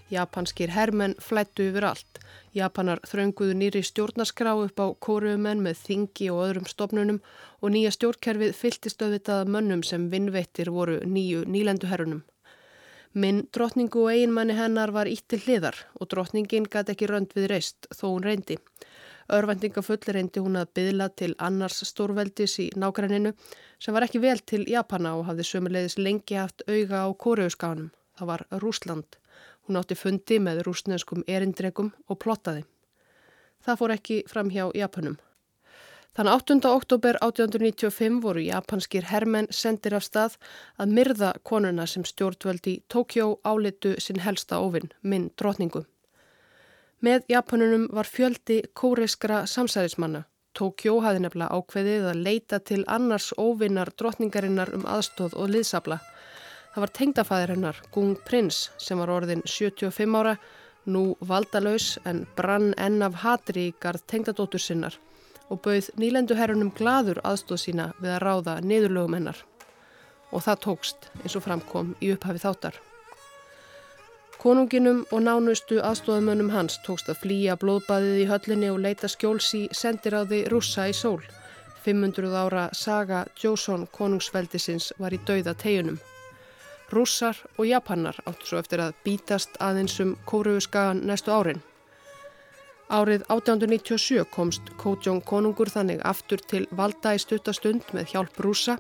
Japanskir 0.07 0.71
hermenn 0.71 1.17
flættu 1.19 1.67
yfir 1.73 1.89
allt. 1.89 2.21
Japanar 2.55 3.03
þrönguðu 3.11 3.57
nýri 3.59 3.83
stjórnarskrá 3.83 4.53
upp 4.63 4.79
á 4.79 4.87
kóruumenn 5.03 5.65
með 5.67 5.83
þingi 5.83 6.31
og 6.31 6.45
öðrum 6.45 6.71
stopnunum 6.71 7.19
og 7.59 7.75
nýja 7.75 7.91
stjórnkerfið 7.97 8.55
fylltist 8.55 9.03
auðvitað 9.03 9.51
mönnum 9.51 9.83
sem 9.83 10.07
vinnveittir 10.15 10.71
voru 10.71 11.01
nýju 11.03 11.43
nýlenduherrunum. 11.51 12.23
Minn 13.19 13.49
drotningu 13.51 14.07
og 14.07 14.15
einmanni 14.15 14.55
hennar 14.55 14.95
var 14.95 15.11
ítt 15.11 15.27
til 15.27 15.43
hliðar 15.43 15.83
og 15.99 16.13
drotningin 16.15 16.71
gæti 16.71 16.95
ekki 16.95 17.11
rönd 17.11 17.35
við 17.35 17.51
reist 17.57 17.91
þó 17.91 18.13
hún 18.13 18.31
reyndi. 18.31 18.61
Örvendingafull 19.33 20.13
reyndi 20.15 20.43
hún 20.45 20.59
að 20.61 20.73
byðla 20.79 21.09
til 21.19 21.33
annars 21.43 21.81
stórveldis 21.89 22.59
í 22.63 22.69
nákræninu 22.79 23.33
sem 23.83 23.95
var 23.97 24.07
ekki 24.07 24.23
vel 24.23 24.39
til 24.39 24.63
Japana 24.71 25.17
og 25.19 25.27
hafði 25.27 25.49
sömulegis 25.51 25.99
lengi 25.99 26.39
haft 26.39 26.63
auga 26.69 27.03
á 27.03 27.09
kóreuskáðunum. 27.25 27.91
Það 28.17 28.31
var 28.31 28.47
Rúsland. 28.63 29.19
Hún 29.67 29.81
átti 29.81 29.99
fundi 29.99 30.39
með 30.39 30.63
rúsneskum 30.69 31.25
erindregum 31.27 31.91
og 32.07 32.21
plottaði. 32.23 32.63
Það 33.67 33.81
fór 33.81 33.95
ekki 33.97 34.23
fram 34.31 34.53
hjá 34.55 34.69
Japanum. 34.79 35.17
Þann 36.17 36.31
8. 36.33 36.55
oktober 36.71 37.19
1895 37.21 38.23
voru 38.25 38.41
japanskir 38.41 39.11
hermenn 39.11 39.51
sendir 39.53 39.99
af 39.99 40.07
stað 40.07 40.39
að 40.81 40.95
myrða 40.97 41.35
konuna 41.45 41.85
sem 41.85 42.07
stjórnvöldi 42.09 42.79
Tókjó 42.89 43.35
álitu 43.45 43.93
sinn 44.01 44.23
helsta 44.25 44.63
ofinn, 44.65 44.89
minn 45.03 45.29
drotningu. 45.37 45.85
Með 47.05 47.27
Japanunum 47.29 47.91
var 47.93 48.09
fjöldi 48.09 48.63
kóriskra 48.73 49.43
samsæðismanna. 49.45 50.23
Tókjó 50.57 51.03
hafði 51.05 51.27
nefnilega 51.27 51.59
ákveðið 51.59 52.07
að 52.09 52.23
leita 52.25 52.59
til 52.65 52.79
annars 52.89 53.35
óvinnar 53.37 53.91
drotningarinnar 54.01 54.73
um 54.73 54.87
aðstóð 54.89 55.37
og 55.37 55.51
liðsabla. 55.53 55.99
Það 56.73 56.81
var 56.85 56.93
tengdafæðir 56.97 57.53
hennar, 57.53 57.83
Gung 57.93 58.17
Prins, 58.25 58.71
sem 58.81 58.97
var 58.97 59.13
orðin 59.13 59.45
75 59.45 60.17
ára, 60.17 60.39
nú 60.89 61.05
valdalaus 61.21 61.99
en 62.09 62.25
brann 62.39 62.73
enn 62.81 63.05
af 63.05 63.21
hatri 63.27 63.69
í 63.69 63.77
gard 63.83 64.07
tengdadóttur 64.09 64.63
sinnar 64.63 64.97
og 65.53 65.61
bauð 65.63 65.93
nýlenduherrunum 66.01 66.73
gladur 66.75 67.21
aðstóð 67.29 67.61
sína 67.63 67.91
við 68.01 68.17
að 68.17 68.23
ráða 68.25 68.59
niðurlögum 68.65 69.21
hennar. 69.21 69.45
Og 70.33 70.49
það 70.49 70.63
tókst 70.65 71.11
eins 71.23 71.37
og 71.37 71.45
framkom 71.45 71.93
í 72.01 72.15
upphafi 72.17 72.41
þáttar. 72.43 72.81
Konunginum 74.47 75.01
og 75.11 75.25
nánustu 75.27 75.81
aðstofamönnum 75.83 76.53
hans 76.55 76.77
tókst 76.87 77.09
að 77.11 77.17
flýja 77.25 77.57
blóðbaðið 77.59 78.19
í 78.23 78.27
höllinni 78.31 78.69
og 78.71 78.77
leita 78.79 79.09
skjóls 79.11 79.49
í 79.59 79.63
sendiráði 79.75 80.45
rússa 80.53 80.85
í 80.87 80.93
sól. 80.95 81.19
500 81.83 82.37
ára 82.39 82.69
saga 82.71 83.25
Jósson 83.43 83.89
konungsveldisins 83.97 84.93
var 85.03 85.17
í 85.17 85.19
dauða 85.27 85.57
teginum. 85.59 85.97
Rússar 86.95 87.41
og 87.57 87.67
japannar 87.67 88.21
áttu 88.23 88.47
svo 88.47 88.61
eftir 88.63 88.85
að 88.85 88.95
bítast 89.09 89.59
aðeins 89.59 89.99
um 90.05 90.13
kóruuskagan 90.31 91.03
næstu 91.11 91.35
árin. 91.35 91.65
Árið 92.87 93.25
1897 93.27 94.29
komst 94.31 94.71
Kótjón 94.79 95.25
konungur 95.27 95.75
þannig 95.75 96.07
aftur 96.07 96.39
til 96.39 96.69
valda 96.71 97.17
í 97.17 97.25
stuttastund 97.25 97.91
með 97.91 98.15
hjálp 98.15 98.39
rússa, 98.47 98.79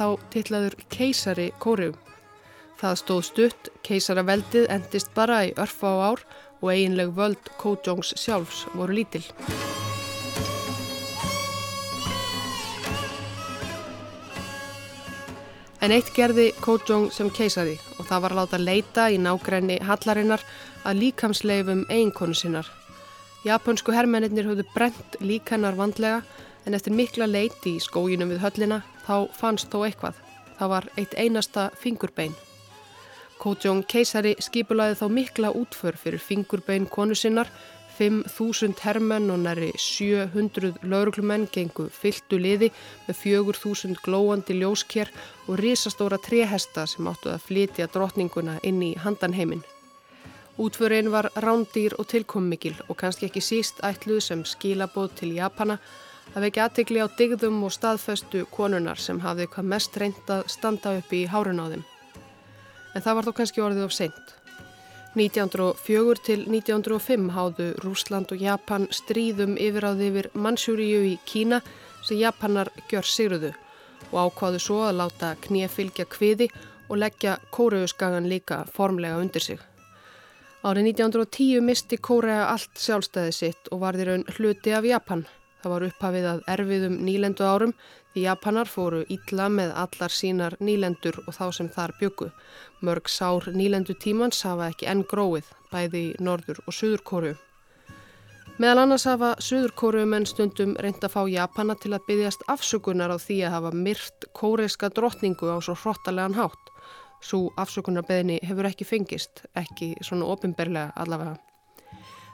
þá 0.00 0.16
tillaður 0.32 0.80
keisari 0.88 1.50
kóruum. 1.60 2.00
Það 2.82 2.96
stóð 2.98 3.20
stutt, 3.28 3.68
keisaraveldið 3.86 4.64
endist 4.74 5.12
bara 5.14 5.44
í 5.46 5.52
örfa 5.54 5.92
á 5.94 5.98
ár 6.10 6.24
og 6.58 6.70
eiginleg 6.72 7.12
völd 7.14 7.52
Kójóngs 7.60 8.10
sjálfs 8.18 8.64
voru 8.74 8.96
lítil. 8.96 9.22
En 15.78 15.94
eitt 15.94 16.10
gerði 16.18 16.50
Kójóng 16.58 17.08
sem 17.14 17.30
keisari 17.30 17.78
og 18.00 18.10
það 18.10 18.26
var 18.26 18.34
að 18.34 18.42
láta 18.42 18.62
leita 18.66 19.08
í 19.14 19.22
nágræni 19.22 19.78
hallarinnar 19.86 20.42
að 20.82 21.04
líkamsleifum 21.06 21.86
eiginkonu 21.86 22.34
sinnar. 22.34 22.66
Japansku 23.46 23.94
herrmennir 23.94 24.50
höfðu 24.50 24.66
brent 24.74 25.18
líkannar 25.22 25.78
vandlega 25.78 26.24
en 26.66 26.74
eftir 26.74 26.98
mikla 26.98 27.30
leiti 27.30 27.76
í 27.78 27.82
skóginum 27.82 28.34
við 28.34 28.42
höllina 28.42 28.82
þá 29.06 29.30
fannst 29.38 29.70
þó 29.70 29.84
eitthvað. 29.86 30.18
Það 30.58 30.78
var 30.80 30.94
eitt 30.98 31.14
einasta 31.14 31.70
fingurbein. 31.78 32.34
Kótjón 33.42 33.80
keisari 33.90 34.36
skipulaði 34.38 34.94
þá 35.00 35.06
mikla 35.10 35.48
útför 35.58 35.96
fyrir 35.98 36.22
fingurbein 36.22 36.84
konu 36.86 37.16
sinnar, 37.18 37.48
5.000 37.96 38.78
herrmenn 38.84 39.32
og 39.34 39.40
næri 39.42 39.72
700 39.74 40.86
lauruglumenn 40.86 41.48
gengu 41.50 41.88
fylltu 41.90 42.38
liði 42.38 42.70
með 43.08 43.18
4.000 43.24 43.98
glóandi 44.04 44.56
ljósker 44.60 45.10
og 45.48 45.58
risastóra 45.58 46.20
tréhesta 46.22 46.86
sem 46.86 47.10
áttu 47.10 47.32
að 47.34 47.44
flytja 47.48 47.90
drotninguna 47.90 48.60
inn 48.62 48.78
í 48.86 48.94
handanheimin. 49.02 49.66
Útförinn 50.62 51.10
var 51.10 51.32
rándýr 51.34 51.98
og 51.98 52.06
tilkommikil 52.14 52.76
og 52.86 53.00
kannski 53.02 53.26
ekki 53.26 53.42
síst 53.42 53.82
ætluð 53.82 54.22
sem 54.22 54.44
skilabóð 54.46 55.16
til 55.18 55.34
Japana 55.34 55.80
að 56.36 56.46
vekja 56.46 56.68
aðtegli 56.68 57.02
á 57.02 57.10
digðum 57.18 57.64
og 57.66 57.74
staðföstu 57.74 58.46
konunar 58.54 59.02
sem 59.02 59.18
hafði 59.26 59.50
hvað 59.50 59.72
mest 59.74 59.98
reyndað 59.98 60.46
standa 60.46 60.94
upp 61.00 61.10
í 61.10 61.26
hárun 61.26 61.58
á 61.58 61.66
þeim 61.74 61.91
en 62.94 63.02
það 63.04 63.18
var 63.18 63.28
þó 63.28 63.32
kannski 63.38 63.64
orðið 63.64 63.86
of 63.86 63.96
seint. 63.96 64.34
1904 65.12 66.22
til 66.24 66.38
1905 66.48 67.26
háðu 67.36 67.66
Rúsland 67.84 68.32
og 68.32 68.40
Japan 68.40 68.86
stríðum 68.88 69.58
yfiráði 69.60 70.08
yfir 70.08 70.28
Mansjúriu 70.32 71.02
í 71.10 71.18
Kína 71.28 71.60
sem 72.06 72.16
Japanar 72.22 72.70
gjör 72.88 73.04
sigruðu 73.04 73.52
og 74.12 74.30
ákvaðu 74.30 74.60
svo 74.60 74.78
að 74.86 74.98
láta 75.02 75.34
knýjafylgja 75.44 76.08
kviði 76.08 76.48
og 76.88 76.98
leggja 77.00 77.36
Kóreusgangan 77.52 78.28
líka 78.28 78.64
formlega 78.72 79.20
undir 79.20 79.44
sig. 79.44 79.60
Árið 80.62 80.92
1910 80.92 81.60
misti 81.66 81.96
Kórea 81.98 82.46
allt 82.52 82.76
sjálfstæði 82.78 83.32
sitt 83.36 83.70
og 83.72 83.80
var 83.82 83.96
því 83.98 84.08
raun 84.08 84.28
hluti 84.36 84.72
af 84.76 84.84
Japan. 84.86 85.24
Það 85.62 85.72
var 85.72 85.86
upphafið 85.86 86.28
að 86.28 86.44
erfiðum 86.54 87.00
nýlendu 87.06 87.46
árum 87.46 87.72
því 88.12 88.26
Japanar 88.26 88.68
fóru 88.70 89.00
ítla 89.10 89.48
með 89.52 89.72
allar 89.84 90.12
sínar 90.14 90.56
nýlendur 90.60 91.18
og 91.26 91.34
þá 91.34 91.44
sem 91.56 91.70
þar 91.72 91.96
byggu. 92.00 92.28
Mörg 92.82 93.06
sár 93.06 93.46
nýlendu 93.54 93.94
tímans 93.94 94.42
hafa 94.42 94.72
ekki 94.72 94.88
enn 94.90 95.04
gróið, 95.06 95.46
bæði 95.70 96.00
í 96.08 96.14
norður 96.18 96.58
og 96.66 96.74
söður 96.74 97.04
kóru. 97.06 97.30
Meðal 98.58 98.82
annars 98.82 99.04
hafa 99.06 99.28
söður 99.38 99.72
kóru 99.78 100.02
menn 100.06 100.26
stundum 100.26 100.74
reynd 100.82 101.04
að 101.06 101.14
fá 101.14 101.22
Japana 101.30 101.76
til 101.78 101.92
að 101.94 102.08
byggjast 102.10 102.42
afsökunar 102.50 103.14
á 103.14 103.18
því 103.22 103.38
að 103.46 103.54
hafa 103.54 103.72
myrt 103.86 104.26
kóreiska 104.34 104.90
drottningu 104.90 105.46
á 105.46 105.62
svo 105.62 105.78
hrottalegan 105.78 106.34
hátt. 106.34 106.74
Svo 107.22 107.52
afsökunarbeðinni 107.62 108.42
hefur 108.42 108.66
ekki 108.66 108.84
fengist, 108.84 109.44
ekki 109.54 109.94
svona 110.02 110.26
ofinberlega 110.34 110.90
allavega. 110.98 111.38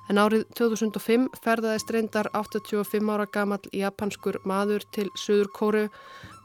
En 0.09 0.16
árið 0.16 0.46
2005 0.57 1.28
ferðaðist 1.44 1.90
reyndar 1.92 2.32
85 2.32 3.12
ára 3.12 3.28
gamal 3.28 3.61
japanskur 3.76 4.40
maður 4.49 4.88
til 4.96 5.11
Suður 5.12 5.53
Kóru, 5.53 5.88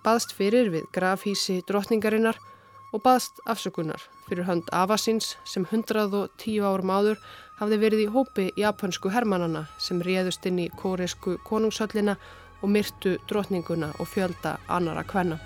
baðst 0.03 0.35
fyrir 0.35 0.73
við 0.73 0.89
grafhísi 0.91 1.61
drotningarinnar 1.69 2.35
og 2.93 3.01
baðst 3.01 3.41
afsökunar 3.49 4.01
fyrir 4.27 4.45
hönd 4.47 4.69
Avasins 4.71 5.33
sem 5.49 5.65
110 5.65 6.61
árum 6.61 6.93
áður 6.93 7.19
hafði 7.59 7.79
verið 7.81 8.03
í 8.05 8.11
hópi 8.13 8.45
japansku 8.59 9.11
hermannana 9.13 9.65
sem 9.81 10.01
réðust 10.05 10.45
inn 10.49 10.61
í 10.61 10.69
kóresku 10.77 11.39
konungshöllina 11.47 12.17
og 12.61 12.71
myrtu 12.71 13.17
drotninguna 13.27 13.91
og 13.99 14.07
fjölda 14.07 14.57
annara 14.71 15.03
kvenna. 15.03 15.39